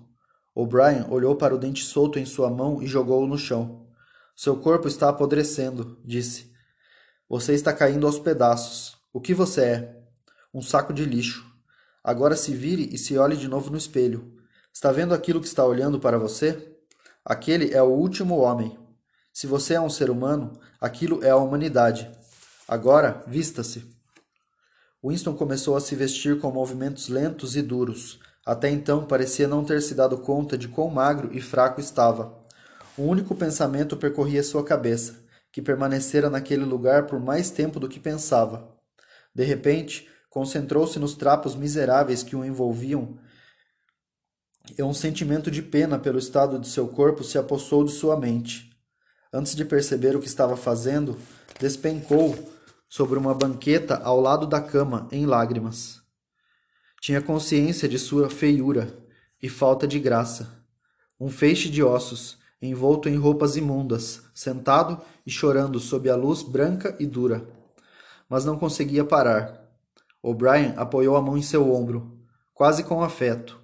[0.54, 3.88] O'Brien olhou para o dente solto em sua mão e jogou-o no chão.
[4.36, 6.52] Seu corpo está apodrecendo, disse.
[7.28, 8.96] Você está caindo aos pedaços.
[9.12, 10.02] O que você é?
[10.52, 11.53] Um saco de lixo.
[12.04, 14.36] Agora se vire e se olhe de novo no espelho.
[14.70, 16.76] Está vendo aquilo que está olhando para você?
[17.24, 18.78] Aquele é o último homem.
[19.32, 22.10] Se você é um ser humano, aquilo é a humanidade.
[22.68, 23.90] Agora, vista-se.
[25.02, 29.80] Winston começou a se vestir com movimentos lentos e duros, até então parecia não ter
[29.80, 32.38] se dado conta de quão magro e fraco estava.
[32.98, 37.98] Um único pensamento percorria sua cabeça, que permanecera naquele lugar por mais tempo do que
[37.98, 38.74] pensava.
[39.34, 43.16] De repente, concentrou-se nos trapos miseráveis que o envolviam,
[44.76, 48.68] e um sentimento de pena pelo estado de seu corpo se apossou de sua mente.
[49.32, 51.16] Antes de perceber o que estava fazendo,
[51.60, 52.36] despencou
[52.88, 56.02] sobre uma banqueta ao lado da cama, em lágrimas.
[57.00, 58.92] Tinha consciência de sua feiura
[59.40, 60.66] e falta de graça.
[61.20, 66.96] Um feixe de ossos, envolto em roupas imundas, sentado e chorando sob a luz branca
[66.98, 67.46] e dura.
[68.28, 69.63] Mas não conseguia parar.
[70.26, 72.18] O'Brien apoiou a mão em seu ombro,
[72.54, 73.60] quase com afeto.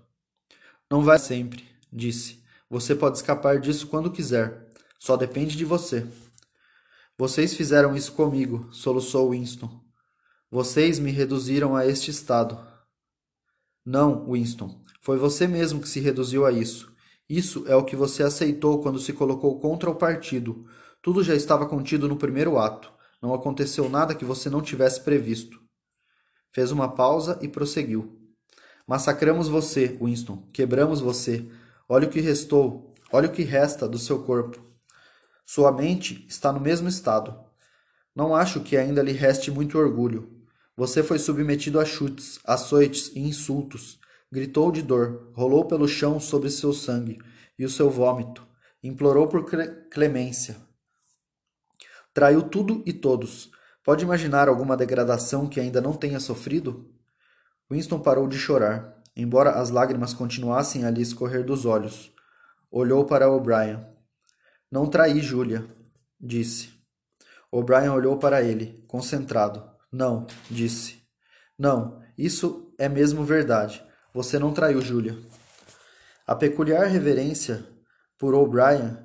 [0.91, 2.45] Não vai sempre, disse.
[2.69, 4.69] Você pode escapar disso quando quiser.
[4.99, 6.07] Só depende de você.
[7.17, 9.71] Vocês fizeram isso comigo, soluçou Winston.
[10.51, 12.61] Vocês me reduziram a este estado.
[13.83, 14.83] Não, Winston.
[15.01, 16.95] Foi você mesmo que se reduziu a isso.
[17.27, 20.67] Isso é o que você aceitou quando se colocou contra o partido.
[21.01, 22.93] Tudo já estava contido no primeiro ato.
[23.23, 25.59] Não aconteceu nada que você não tivesse previsto.
[26.53, 28.19] Fez uma pausa e prosseguiu.
[28.87, 30.49] Massacramos você, Winston.
[30.53, 31.49] Quebramos você.
[31.89, 32.93] Olha o que restou.
[33.13, 34.61] Olha o que resta do seu corpo.
[35.47, 37.39] Sua mente está no mesmo estado.
[38.15, 40.45] Não acho que ainda lhe reste muito orgulho.
[40.77, 43.99] Você foi submetido a chutes, açoites e insultos.
[44.33, 47.19] Gritou de dor, rolou pelo chão sobre seu sangue
[47.59, 48.47] e o seu vômito.
[48.83, 49.45] Implorou por
[49.91, 50.57] clemência.
[52.15, 53.51] Traiu tudo e todos.
[53.91, 56.89] Pode imaginar alguma degradação que ainda não tenha sofrido?
[57.69, 62.15] Winston parou de chorar, embora as lágrimas continuassem a lhe escorrer dos olhos.
[62.71, 63.85] Olhou para O'Brien.
[64.71, 65.67] Não traí Júlia,
[66.21, 66.71] disse.
[67.51, 69.69] O'Brien olhou para ele, concentrado.
[69.91, 71.03] Não, disse.
[71.59, 73.85] Não, isso é mesmo verdade.
[74.15, 75.19] Você não traiu Júlia.
[76.25, 77.67] A peculiar reverência
[78.17, 78.97] por O'Brien,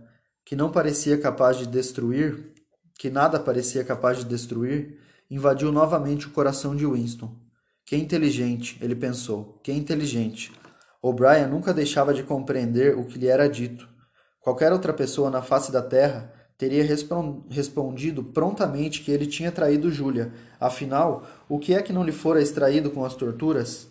[0.46, 2.54] que não parecia capaz de destruir,
[2.98, 7.34] que nada parecia capaz de destruir, invadiu novamente o coração de Winston.
[7.86, 10.52] Que inteligente, ele pensou, que inteligente.
[11.02, 13.88] O'Brien nunca deixava de compreender o que lhe era dito.
[14.40, 16.84] Qualquer outra pessoa na face da terra teria
[17.50, 20.34] respondido prontamente que ele tinha traído Júlia.
[20.60, 23.88] Afinal, o que é que não lhe fora extraído com as torturas?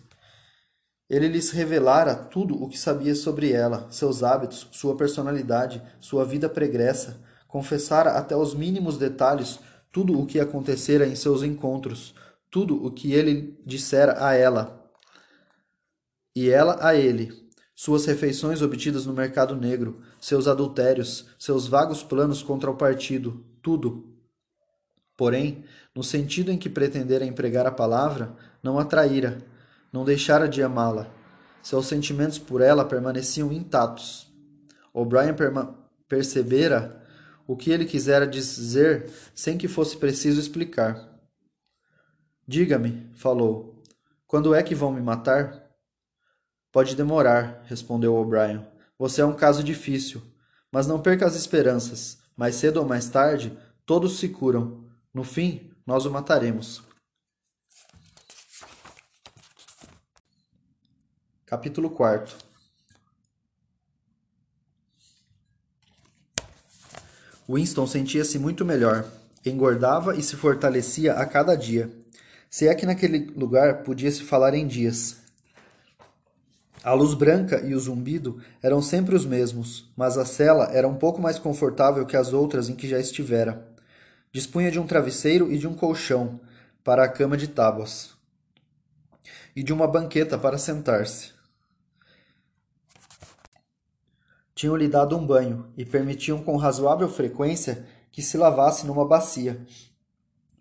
[1.08, 6.48] Ele lhes revelara tudo o que sabia sobre ela, seus hábitos, sua personalidade, sua vida
[6.48, 7.20] pregressa,
[7.54, 9.60] confessara até os mínimos detalhes
[9.92, 12.12] tudo o que acontecera em seus encontros,
[12.50, 14.90] tudo o que ele dissera a ela
[16.34, 22.42] e ela a ele, suas refeições obtidas no mercado negro, seus adultérios, seus vagos planos
[22.42, 24.12] contra o partido, tudo.
[25.16, 25.64] Porém,
[25.94, 29.38] no sentido em que pretendera empregar a palavra, não a traíra,
[29.92, 31.06] não deixara de amá-la.
[31.62, 34.26] Seus sentimentos por ela permaneciam intactos.
[34.92, 35.36] O'Brien
[36.08, 37.03] percebera
[37.46, 41.12] o que ele quisera dizer sem que fosse preciso explicar.
[42.46, 43.82] Diga-me, falou,
[44.26, 45.70] quando é que vão me matar?
[46.72, 48.66] Pode demorar, respondeu O'Brien.
[48.98, 50.22] Você é um caso difícil,
[50.70, 52.18] mas não perca as esperanças.
[52.36, 54.84] Mais cedo ou mais tarde, todos se curam.
[55.12, 56.82] No fim, nós o mataremos.
[61.46, 62.43] Capítulo 4
[67.48, 69.04] Winston sentia-se muito melhor.
[69.44, 71.90] Engordava e se fortalecia a cada dia.
[72.48, 75.18] Se é que naquele lugar podia-se falar em dias.
[76.82, 80.94] A luz branca e o zumbido eram sempre os mesmos, mas a cela era um
[80.94, 83.66] pouco mais confortável que as outras em que já estivera.
[84.32, 86.40] Dispunha de um travesseiro e de um colchão
[86.82, 88.10] para a cama de tábuas,
[89.56, 91.33] e de uma banqueta para sentar-se.
[94.54, 99.60] Tinham-lhe dado um banho e permitiam com razoável frequência que se lavasse numa bacia.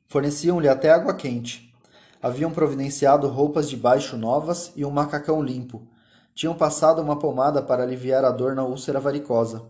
[0.07, 1.71] Forneciam-lhe até água quente.
[2.19, 5.87] Haviam providenciado roupas de baixo novas e um macacão limpo.
[6.33, 9.63] Tinham passado uma pomada para aliviar a dor na úlcera varicosa.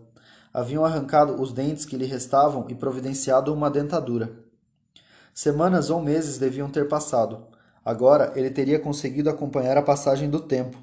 [0.54, 4.32] Haviam arrancado os dentes que lhe restavam e providenciado uma dentadura.
[5.34, 7.48] Semanas ou meses deviam ter passado.
[7.84, 10.78] Agora ele teria conseguido acompanhar a passagem do tempo.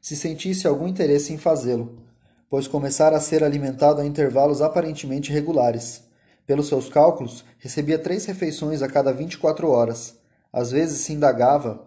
[0.00, 2.06] Se sentisse algum interesse em fazê-lo
[2.50, 6.02] pois começara a ser alimentado a intervalos aparentemente regulares.
[6.46, 10.16] Pelos seus cálculos, recebia três refeições a cada 24 horas.
[10.52, 11.86] Às vezes se indagava,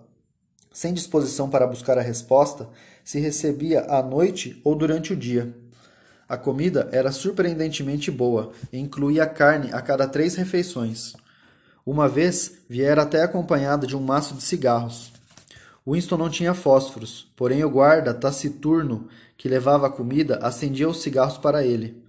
[0.71, 2.69] sem disposição para buscar a resposta,
[3.03, 5.53] se recebia à noite ou durante o dia.
[6.29, 11.13] A comida era surpreendentemente boa e incluía carne a cada três refeições.
[11.85, 15.11] Uma vez viera até acompanhada de um maço de cigarros.
[15.85, 19.09] Winston não tinha fósforos, porém o guarda, taciturno,
[19.41, 21.99] que levava a comida, acendia os cigarros para ele.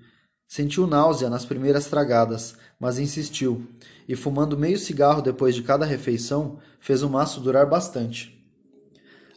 [0.47, 3.67] Sentiu náusea nas primeiras tragadas, mas insistiu,
[4.07, 8.39] e fumando meio cigarro depois de cada refeição, fez o maço durar bastante.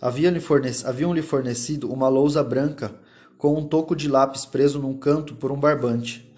[0.01, 2.93] Haviam-lhe fornecido, haviam fornecido uma lousa branca
[3.37, 6.29] com um toco de lápis preso num canto por um barbante.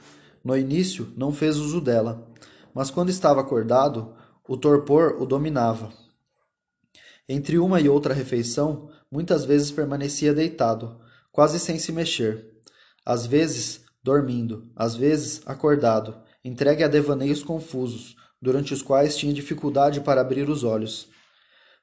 [0.44, 2.32] No início, não fez uso dela,
[2.72, 4.14] mas quando estava acordado,
[4.48, 5.90] o torpor o dominava.
[7.28, 11.07] Entre uma e outra refeição, muitas vezes permanecia deitado,
[11.38, 12.48] quase sem se mexer.
[13.06, 20.02] Às vezes, dormindo, às vezes, acordado, entregue a devaneios confusos, durante os quais tinha dificuldade
[20.02, 21.10] para abrir os olhos.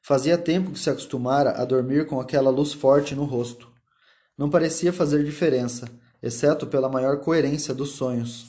[0.03, 3.73] Fazia tempo que se acostumara a dormir com aquela luz forte no rosto.
[4.37, 5.89] Não parecia fazer diferença,
[6.21, 8.47] exceto pela maior coerência dos sonhos.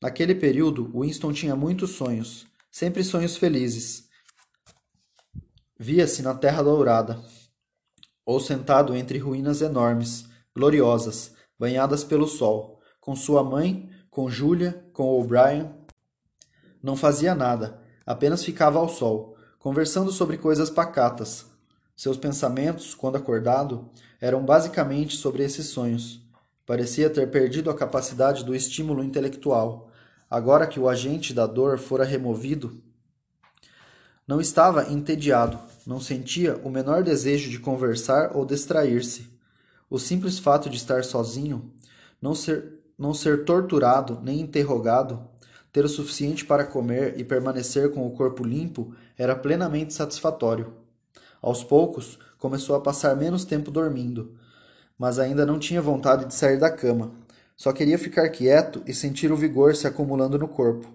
[0.00, 4.06] Naquele período, Winston tinha muitos sonhos, sempre sonhos felizes,
[5.78, 7.22] Via-se na terra dourada,
[8.26, 15.04] ou sentado entre ruínas enormes, gloriosas, banhadas pelo sol, com sua mãe, com Julia, com
[15.18, 15.70] O'Brien.
[16.82, 21.46] Não fazia nada, apenas ficava ao sol, conversando sobre coisas pacatas.
[21.94, 23.88] Seus pensamentos, quando acordado,
[24.20, 26.20] eram basicamente sobre esses sonhos.
[26.66, 29.88] Parecia ter perdido a capacidade do estímulo intelectual.
[30.28, 32.82] Agora que o agente da dor fora removido,
[34.26, 35.56] não estava entediado,
[35.86, 39.30] não sentia o menor desejo de conversar ou distrair-se.
[39.88, 41.70] O simples fato de estar sozinho,
[42.20, 45.28] não ser, não ser torturado nem interrogado,
[45.72, 50.72] ter o suficiente para comer e permanecer com o corpo limpo era plenamente satisfatório.
[51.40, 54.34] Aos poucos, começou a passar menos tempo dormindo,
[54.98, 57.12] mas ainda não tinha vontade de sair da cama.
[57.56, 60.88] Só queria ficar quieto e sentir o vigor se acumulando no corpo.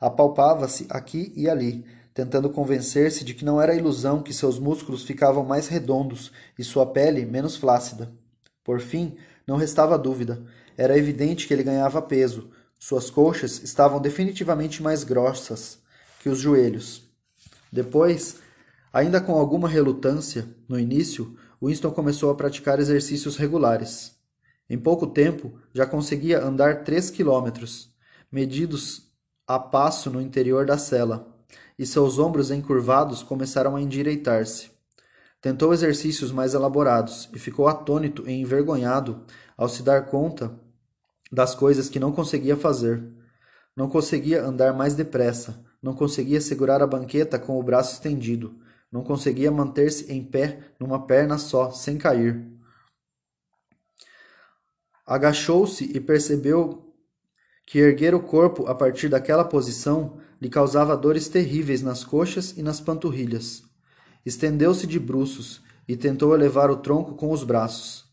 [0.00, 1.84] Apalpava-se aqui e ali,
[2.16, 6.86] tentando convencer-se de que não era ilusão que seus músculos ficavam mais redondos e sua
[6.86, 8.10] pele menos flácida.
[8.64, 10.42] Por fim, não restava dúvida.
[10.78, 12.48] Era evidente que ele ganhava peso.
[12.78, 15.80] Suas coxas estavam definitivamente mais grossas,
[16.22, 17.02] que os joelhos.
[17.70, 18.36] Depois,
[18.90, 24.16] ainda com alguma relutância, no início, Winston começou a praticar exercícios regulares.
[24.70, 27.90] Em pouco tempo, já conseguia andar três quilômetros,
[28.32, 29.12] medidos
[29.46, 31.35] a passo no interior da cela,
[31.78, 34.70] e seus ombros encurvados começaram a endireitar-se.
[35.40, 39.24] Tentou exercícios mais elaborados e ficou atônito e envergonhado
[39.56, 40.58] ao se dar conta
[41.30, 43.02] das coisas que não conseguia fazer.
[43.76, 48.58] Não conseguia andar mais depressa, não conseguia segurar a banqueta com o braço estendido,
[48.90, 52.42] não conseguia manter-se em pé numa perna só, sem cair.
[55.06, 56.92] Agachou-se e percebeu
[57.64, 62.62] que erguer o corpo a partir daquela posição lhe causava dores terríveis nas coxas e
[62.62, 63.62] nas panturrilhas.
[64.24, 68.04] Estendeu-se de bruços e tentou elevar o tronco com os braços.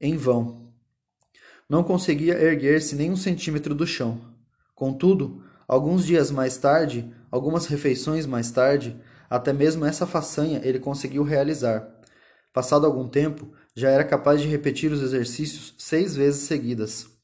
[0.00, 0.72] Em vão.
[1.68, 4.20] Não conseguia erguer-se nem um centímetro do chão.
[4.74, 11.22] Contudo, alguns dias mais tarde, algumas refeições mais tarde, até mesmo essa façanha ele conseguiu
[11.22, 11.88] realizar.
[12.52, 17.15] Passado algum tempo, já era capaz de repetir os exercícios seis vezes seguidas.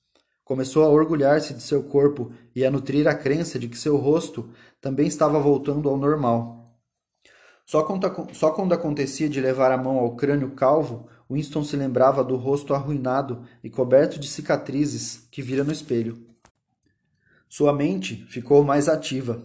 [0.53, 4.50] Começou a orgulhar-se de seu corpo e a nutrir a crença de que seu rosto
[4.82, 6.76] também estava voltando ao normal.
[7.64, 12.22] Só quando, só quando acontecia de levar a mão ao crânio calvo, Winston se lembrava
[12.22, 16.18] do rosto arruinado e coberto de cicatrizes que vira no espelho.
[17.48, 19.42] Sua mente ficou mais ativa.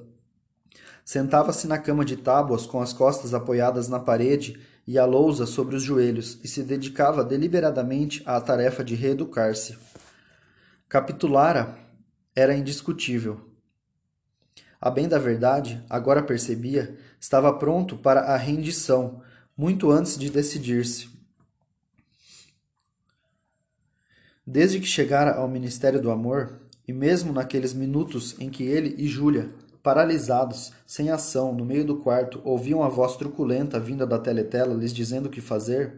[1.05, 5.77] Sentava-se na cama de tábuas com as costas apoiadas na parede e a lousa sobre
[5.77, 9.86] os joelhos e se dedicava deliberadamente à tarefa de reeducar-se.
[10.89, 11.77] Capitulara
[12.33, 13.41] era indiscutível.
[14.79, 19.21] A bem da verdade, agora percebia, estava pronto para a rendição,
[19.57, 21.09] muito antes de decidir-se.
[24.45, 29.09] Desde que chegara ao Ministério do Amor, e mesmo naqueles minutos em que ele e
[29.09, 29.49] Júlia,
[29.83, 34.93] paralisados, sem ação, no meio do quarto, ouviam a voz truculenta vinda da teletela lhes
[34.93, 35.97] dizendo o que fazer,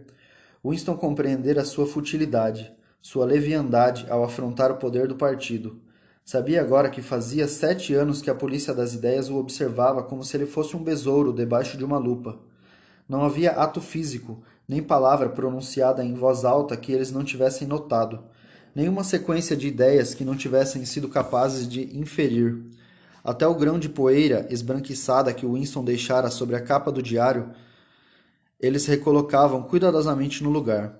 [0.65, 5.79] Winston compreendera sua futilidade sua leviandade ao afrontar o poder do partido.
[6.23, 10.37] Sabia agora que fazia sete anos que a polícia das ideias o observava como se
[10.37, 12.37] ele fosse um besouro debaixo de uma lupa.
[13.07, 18.23] Não havia ato físico, nem palavra pronunciada em voz alta que eles não tivessem notado,
[18.75, 22.63] nenhuma sequência de ideias que não tivessem sido capazes de inferir.
[23.23, 27.49] Até o grão de poeira esbranquiçada que Winston deixara sobre a capa do diário,
[28.59, 30.99] eles recolocavam cuidadosamente no lugar.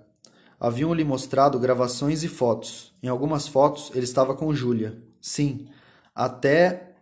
[0.59, 2.93] Haviam-lhe mostrado gravações e fotos.
[3.01, 5.01] Em algumas fotos ele estava com Júlia.
[5.21, 5.69] Sim,
[6.13, 6.95] até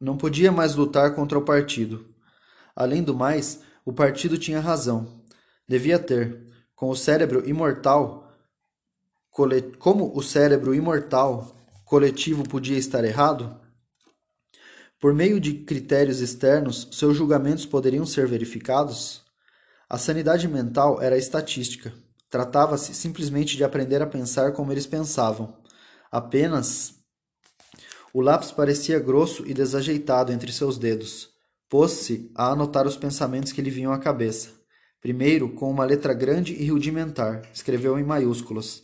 [0.00, 2.14] não podia mais lutar contra o partido.
[2.74, 5.22] Além do mais, o partido tinha razão.
[5.66, 6.46] Devia ter.
[6.74, 8.32] Com o cérebro imortal,
[9.78, 13.60] como o cérebro imortal coletivo podia estar errado?
[15.00, 19.24] Por meio de critérios externos, seus julgamentos poderiam ser verificados?
[19.88, 21.92] A sanidade mental era estatística.
[22.30, 25.56] Tratava-se simplesmente de aprender a pensar como eles pensavam.
[26.10, 26.94] Apenas.
[28.12, 31.30] O lápis parecia grosso e desajeitado entre seus dedos.
[31.68, 34.50] Pôs-se a anotar os pensamentos que lhe vinham à cabeça.
[35.00, 38.82] Primeiro, com uma letra grande e rudimentar, escreveu em maiúsculas: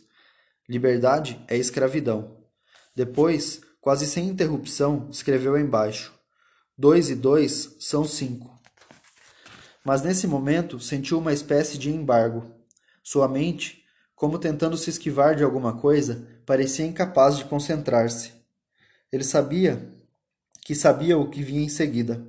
[0.67, 2.37] Liberdade é escravidão.
[2.95, 6.13] Depois, quase sem interrupção, escreveu embaixo:
[6.77, 8.53] Dois e dois são cinco.
[9.83, 12.51] Mas nesse momento sentiu uma espécie de embargo.
[13.07, 13.85] Sua mente,
[14.15, 18.33] como tentando se esquivar de alguma coisa, parecia incapaz de concentrar-se.
[19.11, 19.93] Ele sabia
[20.63, 22.25] que sabia o que vinha em seguida,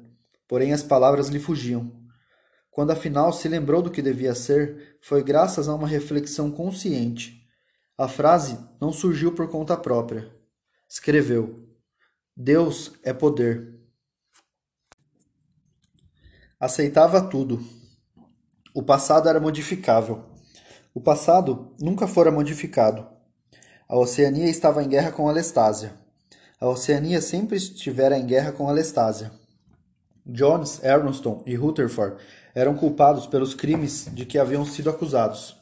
[0.46, 1.90] porém as palavras lhe fugiam.
[2.70, 7.42] Quando afinal se lembrou do que devia ser, foi graças a uma reflexão consciente.
[7.96, 10.30] A frase não surgiu por conta própria.
[10.86, 11.66] Escreveu:
[12.36, 13.80] Deus é poder.
[16.60, 17.66] Aceitava tudo.
[18.74, 20.35] O passado era modificável.
[20.96, 23.06] O passado nunca fora modificado.
[23.86, 25.92] A Oceania estava em guerra com a Lestásia.
[26.58, 29.30] A Oceania sempre estivera em guerra com a Lestásia.
[30.24, 32.16] Jones, Armstrong e Rutherford
[32.54, 35.58] eram culpados pelos crimes de que haviam sido acusados.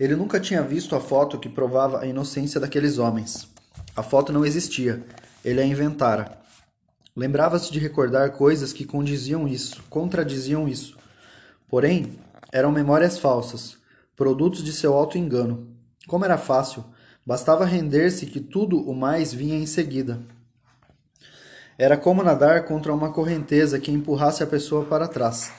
[0.00, 3.46] Ele nunca tinha visto a foto que provava a inocência daqueles homens.
[3.94, 5.04] A foto não existia.
[5.44, 6.38] Ele a inventara.
[7.14, 10.96] Lembrava-se de recordar coisas que condiziam isso, contradiziam isso.
[11.68, 12.18] Porém,
[12.50, 13.76] eram memórias falsas,
[14.16, 15.76] produtos de seu alto engano.
[16.08, 16.84] Como era fácil,
[17.24, 20.20] bastava render-se que tudo o mais vinha em seguida.
[21.78, 25.52] Era como nadar contra uma correnteza que empurrasse a pessoa para trás.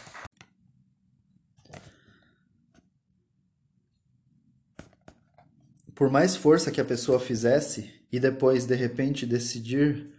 [5.94, 10.14] Por mais força que a pessoa fizesse e depois de repente decidir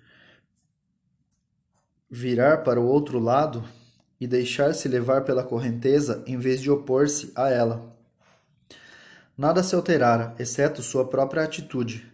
[2.11, 3.64] virar para o outro lado
[4.20, 7.97] e deixar-se levar pela correnteza em vez de opor-se a ela.
[9.39, 12.12] Nada se alterara, exceto sua própria atitude.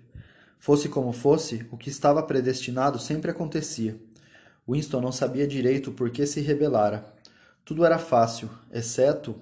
[0.59, 3.97] Fosse como fosse, o que estava predestinado sempre acontecia.
[4.69, 7.03] Winston não sabia direito por que se rebelara.
[7.65, 9.35] Tudo era fácil, exceto.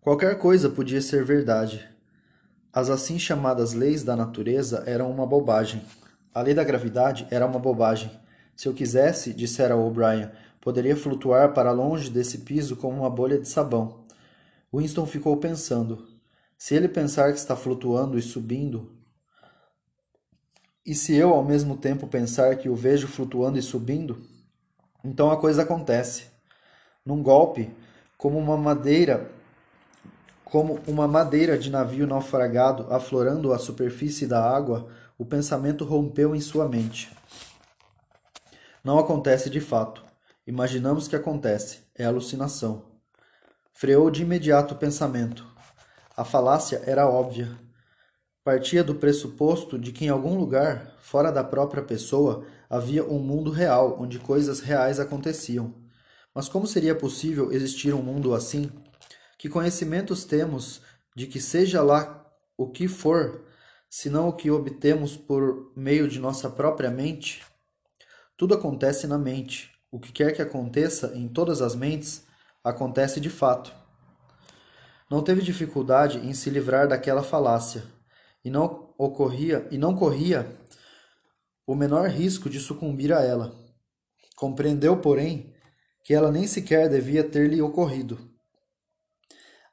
[0.00, 1.88] Qualquer coisa podia ser verdade.
[2.72, 5.80] As assim chamadas leis da natureza eram uma bobagem.
[6.34, 8.10] A lei da gravidade era uma bobagem.
[8.56, 10.28] Se eu quisesse, dissera O'Brien,
[10.60, 14.02] poderia flutuar para longe desse piso como uma bolha de sabão.
[14.74, 16.11] Winston ficou pensando.
[16.64, 18.88] Se ele pensar que está flutuando e subindo,
[20.86, 24.24] e se eu ao mesmo tempo pensar que o vejo flutuando e subindo,
[25.02, 26.26] então a coisa acontece.
[27.04, 27.68] Num golpe,
[28.16, 29.28] como uma madeira,
[30.44, 34.88] como uma madeira de navio naufragado aflorando a superfície da água,
[35.18, 37.10] o pensamento rompeu em sua mente.
[38.84, 40.04] Não acontece de fato.
[40.46, 41.80] Imaginamos que acontece.
[41.92, 42.84] É alucinação.
[43.72, 45.51] Freou de imediato o pensamento.
[46.14, 47.58] A falácia era óbvia.
[48.44, 53.50] Partia do pressuposto de que em algum lugar, fora da própria pessoa, havia um mundo
[53.50, 55.74] real onde coisas reais aconteciam.
[56.34, 58.70] Mas como seria possível existir um mundo assim?
[59.38, 60.82] Que conhecimentos temos
[61.16, 62.26] de que seja lá
[62.58, 63.46] o que for,
[63.88, 67.42] senão o que obtemos por meio de nossa própria mente?
[68.36, 69.70] Tudo acontece na mente.
[69.90, 72.26] O que quer que aconteça em todas as mentes,
[72.62, 73.81] acontece de fato.
[75.12, 77.84] Não teve dificuldade em se livrar daquela falácia
[78.42, 80.50] e não ocorria e não corria
[81.66, 83.54] o menor risco de sucumbir a ela.
[84.34, 85.54] Compreendeu, porém,
[86.02, 88.18] que ela nem sequer devia ter-lhe ocorrido.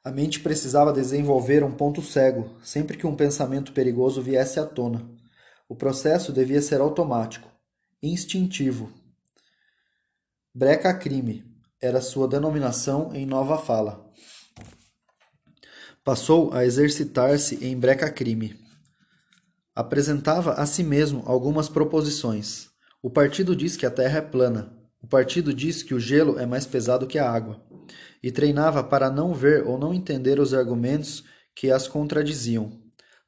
[0.04, 5.08] A mente precisava desenvolver um ponto cego sempre que um pensamento perigoso viesse à tona.
[5.66, 7.50] O processo devia ser automático,
[8.02, 8.92] instintivo.
[10.54, 14.09] Breca crime era sua denominação em nova fala.
[16.02, 18.58] Passou a exercitar-se em breca crime.
[19.74, 22.70] Apresentava a si mesmo algumas proposições.
[23.02, 24.72] O partido diz que a Terra é plana.
[25.02, 27.62] O partido diz que o gelo é mais pesado que a água.
[28.22, 31.22] E treinava para não ver ou não entender os argumentos
[31.54, 32.80] que as contradiziam.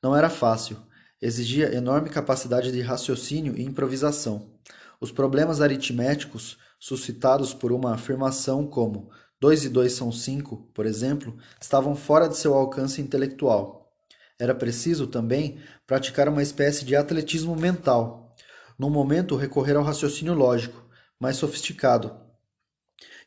[0.02, 0.78] Não era fácil.
[1.20, 4.50] Exigia enorme capacidade de raciocínio e improvisação.
[4.98, 9.10] Os problemas aritméticos suscitados por uma afirmação como
[9.42, 13.92] 2 e 2 são 5, por exemplo, estavam fora de seu alcance intelectual.
[14.38, 18.32] Era preciso, também, praticar uma espécie de atletismo mental.
[18.78, 20.88] Num momento, recorrer ao raciocínio lógico,
[21.18, 22.16] mais sofisticado.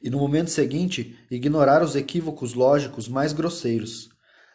[0.01, 4.07] E no momento seguinte, ignorar os equívocos lógicos mais grosseiros.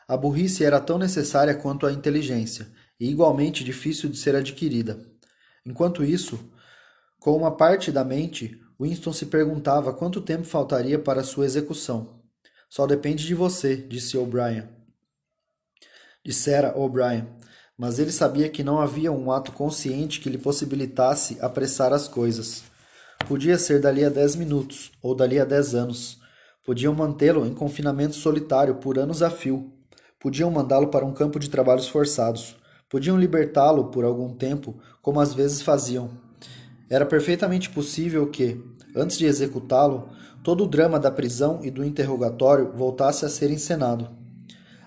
[0.08, 4.98] A burrice era tão necessária quanto a inteligência, e igualmente difícil de ser adquirida.
[5.66, 6.40] Enquanto isso,
[7.18, 12.20] com uma parte da mente, Winston se perguntava quanto tempo faltaria para sua execução.
[12.68, 14.80] Só depende de você, disse O'Brien
[16.24, 17.26] dissera O'Brien,
[17.76, 22.62] mas ele sabia que não havia um ato consciente que lhe possibilitasse apressar as coisas.
[23.26, 26.18] Podia ser dali a dez minutos, ou dali a dez anos.
[26.64, 29.72] Podiam mantê-lo em confinamento solitário por anos a fio.
[30.18, 32.54] Podiam mandá-lo para um campo de trabalhos forçados.
[32.88, 36.10] Podiam libertá-lo por algum tempo, como às vezes faziam.
[36.90, 38.60] Era perfeitamente possível que,
[38.96, 40.10] antes de executá-lo,
[40.42, 44.10] todo o drama da prisão e do interrogatório voltasse a ser encenado.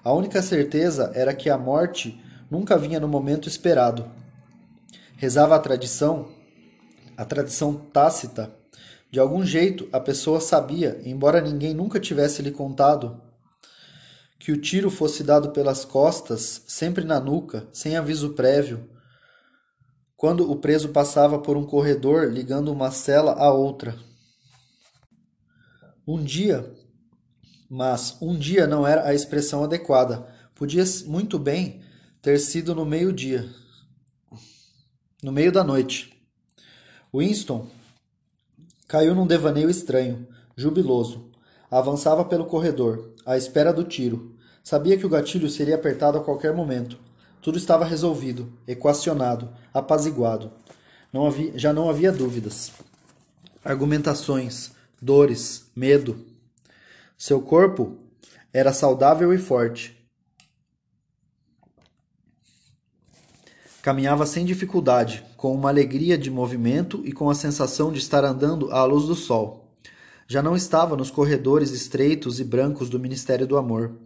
[0.04, 4.12] A única certeza era que a morte nunca vinha no momento esperado.
[5.16, 6.28] Rezava a tradição,
[7.16, 8.54] a tradição tácita.
[9.10, 13.22] De algum jeito, a pessoa sabia, embora ninguém nunca tivesse lhe contado,
[14.38, 18.90] que o tiro fosse dado pelas costas, sempre na nuca, sem aviso prévio,
[20.24, 24.00] quando o preso passava por um corredor ligando uma cela a outra.
[26.08, 26.74] Um dia,
[27.70, 30.26] mas um dia não era a expressão adequada.
[30.56, 31.82] Podia muito bem
[32.22, 33.50] ter sido no meio-dia,
[35.22, 36.18] no meio da noite.
[37.14, 37.68] Winston
[38.88, 41.32] caiu num devaneio estranho, jubiloso.
[41.70, 44.38] Avançava pelo corredor, à espera do tiro.
[44.64, 46.98] Sabia que o gatilho seria apertado a qualquer momento.
[47.44, 50.54] Tudo estava resolvido, equacionado, apaziguado.
[51.12, 52.72] Não havia, já não havia dúvidas.
[53.66, 54.72] Argumentações,
[55.02, 56.26] dores, medo,
[57.18, 57.98] seu corpo
[58.54, 59.94] era saudável e forte.
[63.82, 68.72] Caminhava sem dificuldade, com uma alegria de movimento e com a sensação de estar andando
[68.72, 69.76] à luz do sol.
[70.30, 73.98] Já não estava nos corredores estreitos e brancos do Ministério do Amor,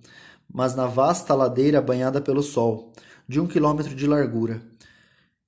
[0.52, 2.92] mas na vasta ladeira banhada pelo sol,
[3.28, 4.62] de um quilômetro de largura.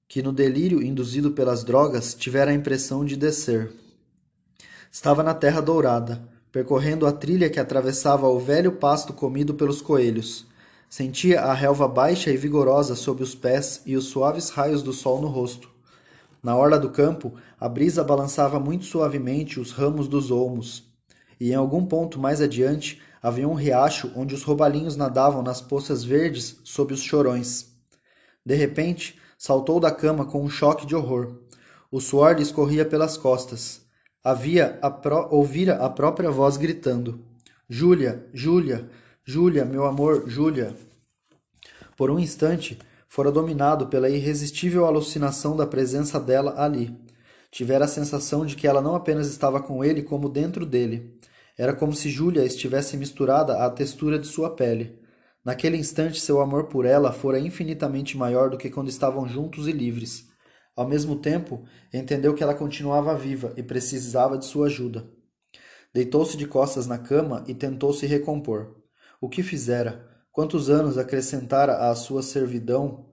[0.05, 3.71] que no delírio induzido pelas drogas tivera a impressão de descer.
[4.91, 10.47] Estava na terra dourada, percorrendo a trilha que atravessava o velho pasto comido pelos coelhos.
[10.89, 15.21] Sentia a relva baixa e vigorosa sob os pés e os suaves raios do sol
[15.21, 15.69] no rosto.
[16.41, 20.85] Na orla do campo, a brisa balançava muito suavemente os ramos dos olmos,
[21.39, 26.03] e em algum ponto mais adiante havia um riacho onde os robalinhos nadavam nas poças
[26.03, 27.68] verdes sob os chorões.
[28.49, 31.35] De repente, saltou da cama com um choque de horror.
[31.91, 33.81] O suor lhe escorria pelas costas.
[34.23, 35.27] Havia a pro...
[35.29, 37.23] ouvira a própria voz gritando:
[37.69, 38.89] Júlia, Júlia,
[39.23, 40.75] Júlia, meu amor, Júlia.
[41.95, 46.99] Por um instante, fora dominado pela irresistível alucinação da presença dela ali.
[47.51, 51.15] Tivera a sensação de que ela não apenas estava com ele, como dentro dele.
[51.55, 54.98] Era como se Júlia estivesse misturada à textura de sua pele.
[55.49, 59.71] Naquele instante, seu amor por ela fora infinitamente maior do que quando estavam juntos e
[59.71, 60.29] livres.
[60.75, 65.09] Ao mesmo tempo, entendeu que ela continuava viva e precisava de sua ajuda.
[65.91, 68.75] Deitou-se de costas na cama e tentou se recompor.
[69.19, 70.07] O que fizera?
[70.31, 73.09] Quantos anos acrescentara à sua servidão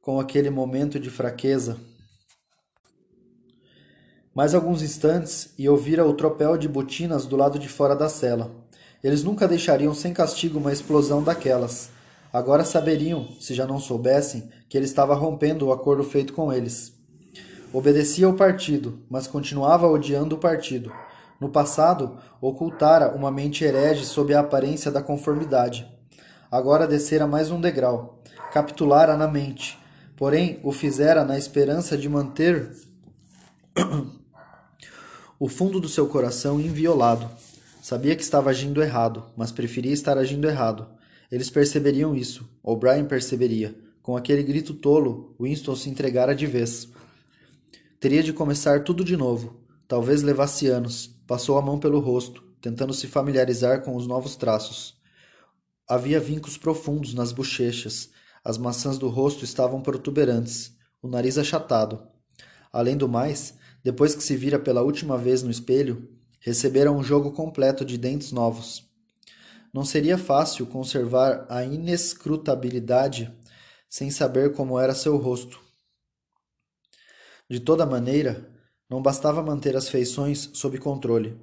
[0.00, 1.78] com aquele momento de fraqueza?
[4.34, 8.61] Mais alguns instantes e ouvira o tropel de botinas do lado de fora da cela.
[9.02, 11.90] Eles nunca deixariam sem castigo uma explosão daquelas.
[12.32, 16.92] Agora saberiam, se já não soubessem, que ele estava rompendo o acordo feito com eles.
[17.72, 20.92] Obedecia ao partido, mas continuava odiando o partido.
[21.40, 25.90] No passado, ocultara uma mente herege sob a aparência da conformidade.
[26.50, 28.20] Agora descera mais um degrau.
[28.52, 29.78] Capitulara na mente,
[30.16, 32.70] porém o fizera na esperança de manter
[35.40, 37.28] o fundo do seu coração inviolado.
[37.82, 40.88] Sabia que estava agindo errado, mas preferia estar agindo errado.
[41.30, 42.48] Eles perceberiam isso.
[42.62, 43.76] O'Brien perceberia.
[44.00, 46.88] Com aquele grito tolo, Winston se entregara de vez.
[48.00, 49.60] Teria de começar tudo de novo.
[49.86, 54.94] Talvez levasse anos, Passou a mão pelo rosto, tentando se familiarizar com os novos traços.
[55.88, 58.10] Havia vincos profundos nas bochechas,
[58.44, 62.02] as maçãs do rosto estavam protuberantes, o nariz achatado.
[62.72, 66.06] Além do mais, depois que se vira pela última vez no espelho,
[66.42, 68.84] recebera um jogo completo de dentes novos.
[69.72, 73.32] Não seria fácil conservar a inescrutabilidade
[73.88, 75.60] sem saber como era seu rosto.
[77.48, 78.50] De toda maneira,
[78.90, 81.38] não bastava manter as feições sob controle.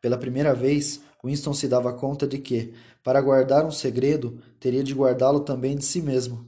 [0.00, 4.92] Pela primeira vez, Winston se dava conta de que, para guardar um segredo, teria de
[4.92, 6.46] guardá-lo também de si mesmo.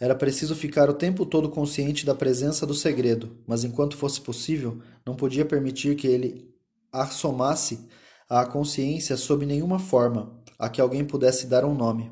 [0.00, 4.80] Era preciso ficar o tempo todo consciente da presença do segredo, mas enquanto fosse possível,
[5.06, 6.47] não podia permitir que ele
[6.92, 7.88] assomasse
[8.28, 12.10] à consciência sob nenhuma forma a que alguém pudesse dar um nome.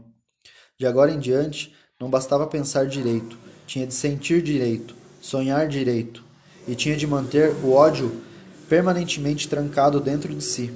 [0.78, 6.22] De agora em diante, não bastava pensar direito, tinha de sentir direito, sonhar direito,
[6.68, 8.22] e tinha de manter o ódio
[8.68, 10.72] permanentemente trancado dentro de si,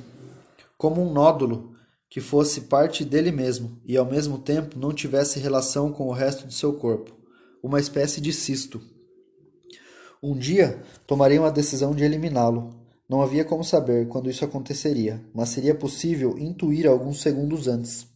[0.79, 1.75] como um nódulo
[2.09, 6.47] que fosse parte dele mesmo e ao mesmo tempo não tivesse relação com o resto
[6.47, 7.15] de seu corpo,
[7.63, 8.81] uma espécie de cisto.
[10.23, 12.80] Um dia tomaria uma decisão de eliminá-lo.
[13.11, 18.07] Não havia como saber quando isso aconteceria, mas seria possível intuir alguns segundos antes.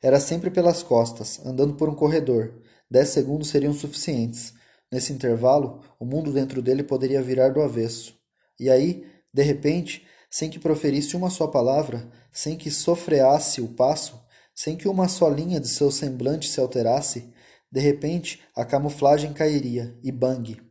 [0.00, 2.62] Era sempre pelas costas, andando por um corredor.
[2.88, 4.54] Dez segundos seriam suficientes.
[4.88, 8.14] Nesse intervalo, o mundo dentro dele poderia virar do avesso.
[8.56, 9.04] E aí,
[9.34, 14.24] de repente, sem que proferisse uma só palavra, sem que sofreasse o passo,
[14.54, 17.34] sem que uma só linha de seu semblante se alterasse,
[17.68, 20.69] de repente a camuflagem cairia e bang!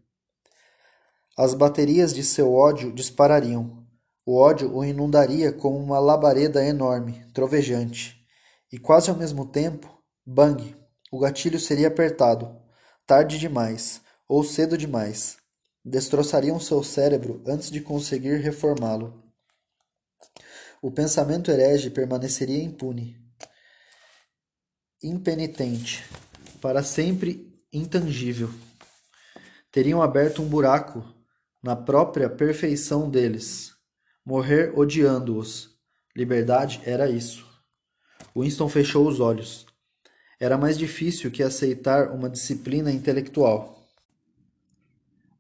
[1.42, 3.88] As baterias de seu ódio disparariam.
[4.26, 8.28] O ódio o inundaria como uma labareda enorme, trovejante.
[8.70, 10.76] E quase ao mesmo tempo, bang!
[11.10, 12.54] O gatilho seria apertado.
[13.08, 15.38] Tarde demais ou cedo demais.
[15.82, 19.24] Destroçariam seu cérebro antes de conseguir reformá-lo.
[20.82, 23.16] O pensamento herege permaneceria impune,
[25.02, 26.04] impenitente,
[26.60, 28.50] para sempre intangível.
[29.72, 31.18] Teriam aberto um buraco
[31.62, 33.74] na própria perfeição deles,
[34.26, 35.78] morrer odiando-os.
[36.16, 37.46] Liberdade era isso.
[38.36, 39.66] Winston fechou os olhos.
[40.40, 43.88] Era mais difícil que aceitar uma disciplina intelectual.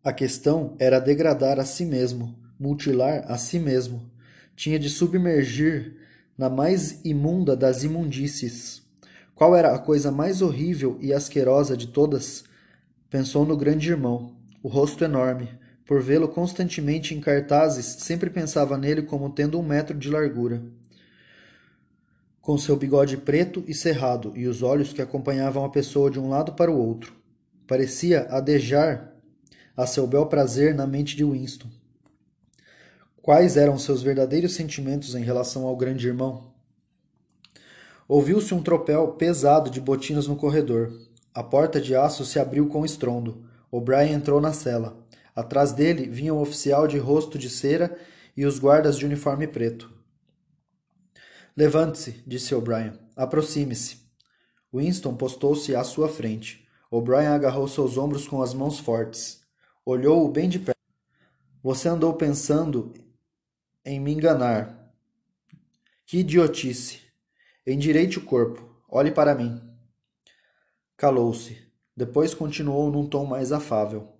[0.03, 4.11] A questão era degradar a si mesmo, mutilar a si mesmo.
[4.55, 5.97] Tinha de submergir
[6.37, 8.81] na mais imunda das imundícies.
[9.35, 12.43] Qual era a coisa mais horrível e asquerosa de todas?
[13.09, 15.49] Pensou no grande irmão, o rosto enorme.
[15.89, 20.61] Por vê-lo constantemente em cartazes, sempre pensava nele como tendo um metro de largura.
[22.39, 26.29] Com seu bigode preto e cerrado e os olhos que acompanhavam a pessoa de um
[26.29, 27.15] lado para o outro.
[27.65, 29.15] Parecia adejar
[29.75, 31.69] a seu bel prazer na mente de Winston.
[33.19, 36.53] Quais eram seus verdadeiros sentimentos em relação ao grande irmão?
[38.07, 40.93] Ouviu-se um tropel pesado de botinas no corredor.
[41.33, 43.43] A porta de aço se abriu com estrondo.
[43.71, 44.98] O'Brien entrou na cela.
[45.39, 47.97] Atrás dele vinha um oficial de rosto de cera
[48.35, 49.89] e os guardas de uniforme preto.
[51.55, 52.99] Levante-se, disse O'Brien.
[53.15, 53.99] Aproxime-se.
[54.73, 56.67] Winston postou-se à sua frente.
[56.91, 59.41] O'Brien agarrou seus ombros com as mãos fortes.
[59.85, 60.77] Olhou-o bem de perto.
[61.63, 62.93] Você andou pensando
[63.85, 64.93] em me enganar.
[66.05, 66.99] Que idiotice!
[67.65, 68.75] Endireite o corpo.
[68.89, 69.57] Olhe para mim.
[70.97, 71.57] Calou-se.
[71.95, 74.18] Depois continuou num tom mais afável.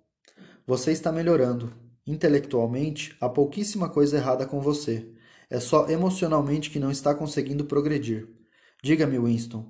[0.70, 1.74] Você está melhorando.
[2.06, 5.12] Intelectualmente, há pouquíssima coisa errada com você.
[5.50, 8.28] É só emocionalmente que não está conseguindo progredir.
[8.80, 9.68] Diga-me, Winston.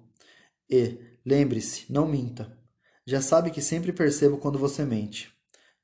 [0.68, 2.54] E, lembre-se, não minta.
[3.06, 5.32] Já sabe que sempre percebo quando você mente.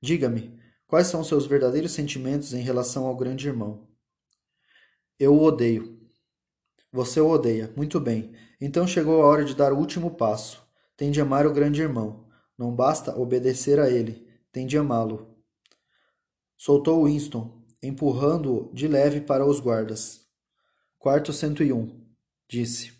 [0.03, 3.89] Diga-me, quais são seus verdadeiros sentimentos em relação ao grande irmão?
[5.19, 5.99] Eu o odeio.
[6.93, 7.73] Você o odeia.
[7.75, 8.35] Muito bem.
[8.61, 10.63] Então chegou a hora de dar o último passo.
[10.95, 12.29] Tem de amar o grande irmão.
[12.59, 14.26] Não basta obedecer a ele.
[14.57, 15.37] Tem de amá-lo.
[16.57, 20.27] Soltou Winston, empurrando-o de leve para os guardas.
[20.99, 22.03] Quarto 101,
[22.49, 22.96] disse.